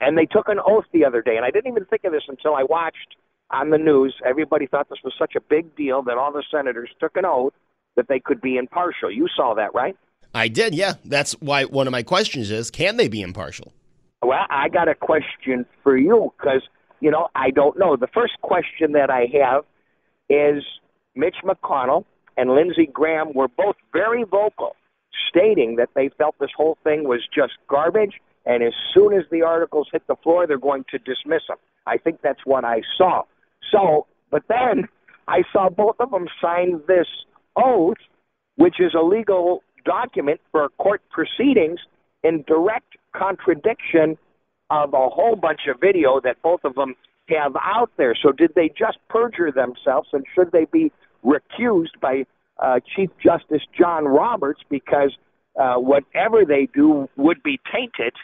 And 0.00 0.16
they 0.16 0.26
took 0.26 0.48
an 0.48 0.58
oath 0.66 0.86
the 0.92 1.04
other 1.04 1.20
day, 1.20 1.36
and 1.36 1.44
I 1.44 1.50
didn't 1.50 1.70
even 1.70 1.84
think 1.84 2.04
of 2.04 2.12
this 2.12 2.22
until 2.26 2.54
I 2.54 2.62
watched 2.62 3.16
on 3.50 3.70
the 3.70 3.76
news. 3.76 4.14
Everybody 4.24 4.66
thought 4.66 4.88
this 4.88 4.98
was 5.04 5.12
such 5.18 5.34
a 5.36 5.40
big 5.40 5.76
deal 5.76 6.02
that 6.04 6.16
all 6.16 6.32
the 6.32 6.42
senators 6.50 6.88
took 6.98 7.16
an 7.16 7.24
oath 7.26 7.52
that 7.96 8.08
they 8.08 8.18
could 8.18 8.40
be 8.40 8.56
impartial. 8.56 9.10
You 9.10 9.28
saw 9.36 9.54
that, 9.54 9.74
right? 9.74 9.96
I 10.34 10.48
did, 10.48 10.74
yeah. 10.74 10.94
That's 11.04 11.32
why 11.40 11.64
one 11.64 11.86
of 11.86 11.90
my 11.90 12.02
questions 12.02 12.50
is 12.50 12.70
can 12.70 12.96
they 12.96 13.08
be 13.08 13.20
impartial? 13.20 13.72
Well, 14.22 14.46
I 14.48 14.68
got 14.68 14.88
a 14.88 14.94
question 14.94 15.66
for 15.82 15.96
you 15.96 16.32
because, 16.38 16.62
you 17.00 17.10
know, 17.10 17.28
I 17.34 17.50
don't 17.50 17.78
know. 17.78 17.96
The 17.96 18.06
first 18.06 18.34
question 18.42 18.92
that 18.92 19.10
I 19.10 19.26
have 19.38 19.64
is 20.28 20.62
Mitch 21.14 21.36
McConnell 21.44 22.04
and 22.36 22.50
Lindsey 22.50 22.86
Graham 22.86 23.32
were 23.34 23.48
both 23.48 23.76
very 23.92 24.24
vocal, 24.24 24.76
stating 25.28 25.76
that 25.76 25.90
they 25.94 26.08
felt 26.16 26.36
this 26.40 26.50
whole 26.56 26.78
thing 26.84 27.04
was 27.04 27.20
just 27.34 27.54
garbage, 27.68 28.20
and 28.46 28.62
as 28.62 28.72
soon 28.94 29.12
as 29.12 29.24
the 29.30 29.42
articles 29.42 29.88
hit 29.92 30.02
the 30.06 30.16
floor, 30.16 30.46
they're 30.46 30.58
going 30.58 30.84
to 30.90 30.98
dismiss 30.98 31.42
them. 31.48 31.58
I 31.86 31.98
think 31.98 32.20
that's 32.22 32.40
what 32.44 32.64
I 32.64 32.82
saw. 32.96 33.22
So, 33.70 34.06
but 34.30 34.44
then 34.48 34.88
I 35.28 35.42
saw 35.52 35.68
both 35.68 35.96
of 36.00 36.10
them 36.10 36.26
sign 36.40 36.80
this 36.86 37.06
oath, 37.56 37.98
which 38.56 38.80
is 38.80 38.94
a 38.94 39.02
legal 39.02 39.62
document 39.84 40.40
for 40.52 40.68
court 40.78 41.02
proceedings 41.10 41.80
in 42.22 42.44
direct 42.46 42.96
contradiction 43.14 44.16
of 44.70 44.94
a 44.94 45.08
whole 45.08 45.36
bunch 45.36 45.62
of 45.68 45.80
video 45.80 46.20
that 46.20 46.40
both 46.42 46.60
of 46.64 46.74
them 46.74 46.94
have 47.30 47.56
out 47.62 47.90
there. 47.96 48.14
So, 48.20 48.32
did 48.32 48.54
they 48.54 48.68
just 48.68 48.98
perjure 49.08 49.52
themselves, 49.52 50.08
and 50.12 50.24
should 50.34 50.52
they 50.52 50.66
be 50.66 50.92
recused 51.24 51.98
by 52.00 52.24
uh, 52.58 52.80
Chief 52.94 53.10
Justice 53.22 53.62
John 53.78 54.04
Roberts 54.04 54.60
because 54.68 55.16
uh, 55.58 55.74
whatever 55.76 56.44
they 56.44 56.68
do 56.74 57.08
would 57.16 57.42
be 57.42 57.58
tainted 57.72 58.14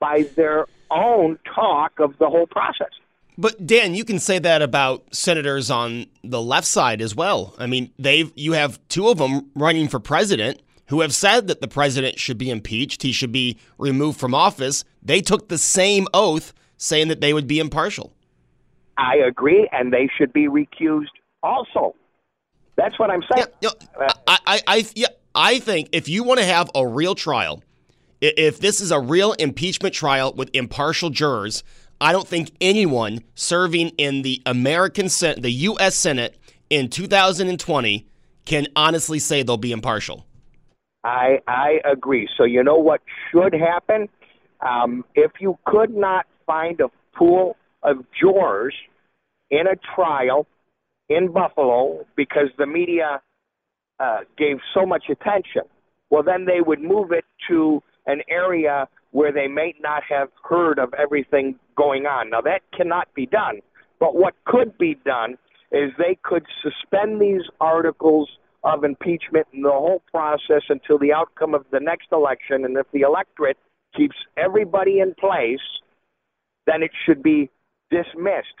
by 0.00 0.24
their 0.36 0.66
own 0.90 1.38
talk 1.54 1.92
of 1.98 2.16
the 2.18 2.28
whole 2.28 2.46
process? 2.46 2.90
But 3.36 3.66
Dan, 3.66 3.94
you 3.94 4.04
can 4.04 4.20
say 4.20 4.38
that 4.38 4.62
about 4.62 5.12
senators 5.12 5.70
on 5.70 6.06
the 6.22 6.40
left 6.40 6.66
side 6.66 7.00
as 7.00 7.16
well. 7.16 7.54
I 7.58 7.66
mean, 7.66 7.92
they've 7.98 8.32
you 8.36 8.52
have 8.52 8.78
two 8.88 9.08
of 9.08 9.18
them 9.18 9.50
running 9.54 9.88
for 9.88 9.98
president 9.98 10.60
who 10.88 11.00
have 11.00 11.14
said 11.14 11.48
that 11.48 11.60
the 11.60 11.68
president 11.68 12.18
should 12.18 12.38
be 12.38 12.50
impeached, 12.50 13.02
he 13.02 13.12
should 13.12 13.32
be 13.32 13.58
removed 13.78 14.20
from 14.20 14.34
office. 14.34 14.84
They 15.02 15.20
took 15.20 15.48
the 15.48 15.58
same 15.58 16.06
oath 16.12 16.52
saying 16.76 17.08
that 17.08 17.20
they 17.20 17.32
would 17.32 17.46
be 17.46 17.58
impartial. 17.58 18.12
I 18.96 19.16
agree, 19.16 19.68
and 19.72 19.92
they 19.92 20.08
should 20.16 20.32
be 20.32 20.48
recused 20.48 21.06
also. 21.42 21.94
That's 22.76 22.98
what 22.98 23.10
I'm 23.10 23.22
saying. 23.32 23.46
Yeah, 23.60 23.70
you 23.70 24.00
know, 24.00 24.06
I, 24.26 24.38
I, 24.46 24.60
I, 24.66 24.86
yeah, 24.94 25.06
I 25.34 25.58
think 25.58 25.90
if 25.92 26.08
you 26.08 26.24
want 26.24 26.40
to 26.40 26.46
have 26.46 26.70
a 26.74 26.86
real 26.86 27.14
trial, 27.14 27.62
if 28.20 28.60
this 28.60 28.80
is 28.80 28.90
a 28.90 29.00
real 29.00 29.32
impeachment 29.32 29.94
trial 29.94 30.32
with 30.32 30.50
impartial 30.54 31.10
jurors, 31.10 31.62
I 32.00 32.12
don't 32.12 32.26
think 32.26 32.52
anyone 32.60 33.20
serving 33.34 33.90
in 33.90 34.22
the 34.22 34.42
American 34.46 35.08
Senate, 35.08 35.42
the 35.42 35.50
U.S. 35.50 35.94
Senate 35.94 36.38
in 36.70 36.88
2020 36.88 38.06
can 38.44 38.66
honestly 38.76 39.18
say 39.18 39.42
they'll 39.42 39.56
be 39.56 39.72
impartial. 39.72 40.26
I 41.04 41.40
I 41.46 41.80
agree. 41.84 42.28
So 42.36 42.44
you 42.44 42.62
know 42.62 42.76
what 42.76 43.02
should 43.30 43.52
happen? 43.52 44.08
Um, 44.60 45.04
if 45.14 45.32
you 45.40 45.58
could 45.66 45.94
not 45.94 46.26
find 46.46 46.80
a 46.80 46.88
pool 47.14 47.56
of 47.84 48.04
jurors 48.18 48.74
in 49.50 49.66
a 49.66 49.76
trial 49.94 50.46
in 51.08 51.30
Buffalo 51.32 52.06
because 52.16 52.48
the 52.58 52.66
media 52.66 53.20
uh, 54.00 54.20
gave 54.36 54.56
so 54.72 54.84
much 54.86 55.04
attention, 55.10 55.62
well, 56.10 56.22
then 56.22 56.46
they 56.46 56.60
would 56.60 56.80
move 56.80 57.12
it 57.12 57.24
to 57.48 57.82
an 58.06 58.22
area 58.28 58.88
where 59.12 59.32
they 59.32 59.46
may 59.46 59.74
not 59.80 60.02
have 60.08 60.28
heard 60.42 60.78
of 60.78 60.92
everything 60.94 61.56
going 61.76 62.06
on. 62.06 62.30
Now, 62.30 62.40
that 62.40 62.62
cannot 62.76 63.12
be 63.14 63.26
done. 63.26 63.60
But 64.00 64.16
what 64.16 64.34
could 64.44 64.76
be 64.76 64.96
done 65.04 65.36
is 65.70 65.92
they 65.98 66.18
could 66.22 66.44
suspend 66.62 67.20
these 67.20 67.42
articles 67.60 68.28
of 68.64 68.82
impeachment 68.82 69.46
and 69.52 69.64
the 69.64 69.70
whole 69.70 70.02
process 70.10 70.62
until 70.68 70.98
the 70.98 71.12
outcome 71.12 71.54
of 71.54 71.64
the 71.70 71.80
next 71.80 72.08
election. 72.12 72.64
And 72.64 72.76
if 72.76 72.86
the 72.92 73.02
electorate 73.02 73.58
keeps 73.94 74.16
everybody 74.36 75.00
in 75.00 75.14
place, 75.14 75.60
then 76.66 76.82
it 76.82 76.90
should 77.04 77.22
be 77.22 77.50
dismissed 77.94 78.58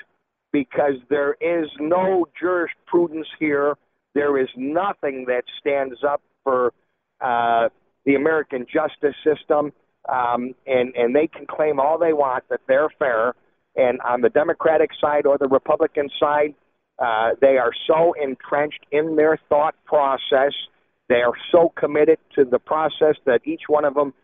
because 0.52 0.94
there 1.10 1.36
is 1.40 1.68
no 1.80 2.26
jurisprudence 2.40 3.26
here. 3.38 3.74
There 4.14 4.38
is 4.38 4.48
nothing 4.56 5.24
that 5.26 5.42
stands 5.60 5.96
up 6.06 6.22
for 6.44 6.72
uh, 7.20 7.68
the 8.04 8.14
American 8.14 8.66
justice 8.72 9.16
system, 9.24 9.72
um, 10.08 10.54
and 10.66 10.94
and 10.94 11.14
they 11.16 11.26
can 11.26 11.46
claim 11.46 11.80
all 11.80 11.98
they 11.98 12.12
want 12.12 12.44
that 12.50 12.60
they're 12.68 12.90
fair. 12.98 13.34
And 13.76 14.00
on 14.02 14.20
the 14.20 14.28
Democratic 14.28 14.90
side 15.00 15.26
or 15.26 15.36
the 15.36 15.48
Republican 15.48 16.08
side, 16.20 16.54
uh, 17.00 17.30
they 17.40 17.56
are 17.58 17.72
so 17.88 18.14
entrenched 18.22 18.86
in 18.92 19.16
their 19.16 19.36
thought 19.48 19.74
process. 19.84 20.52
They 21.08 21.22
are 21.22 21.34
so 21.50 21.72
committed 21.76 22.18
to 22.36 22.44
the 22.44 22.60
process 22.60 23.16
that 23.26 23.40
each 23.44 23.62
one 23.66 23.84
of 23.84 23.94
them 23.94 24.14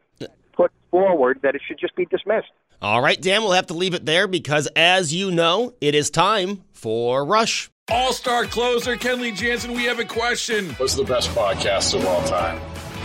put 0.53 0.71
forward 0.91 1.41
that 1.43 1.55
it 1.55 1.63
should 1.67 1.79
just 1.79 1.97
be 1.97 2.07
dismissed. 2.07 2.53
All 2.83 3.03
right, 3.03 3.21
Dan, 3.21 3.43
we'll 3.43 3.53
have 3.53 3.67
to 3.67 3.75
leave 3.75 3.93
it 3.93 4.07
there 4.07 4.27
because, 4.27 4.67
as 4.75 5.13
you 5.13 5.31
know, 5.31 5.75
it 5.83 5.95
is 5.95 6.11
time 6.11 6.65
for 6.73 7.27
Rush. 7.27 7.71
All 7.91 8.15
star 8.15 8.47
closer 8.47 8.97
Kenley 8.97 9.37
Jansen, 9.37 9.75
we 9.75 9.85
have 9.85 9.99
a 9.99 10.05
question. 10.05 10.71
What's 10.75 10.95
the 10.95 11.05
best 11.05 11.29
podcast 11.31 11.95
of 11.95 12.07
all 12.07 12.23
time? 12.23 12.59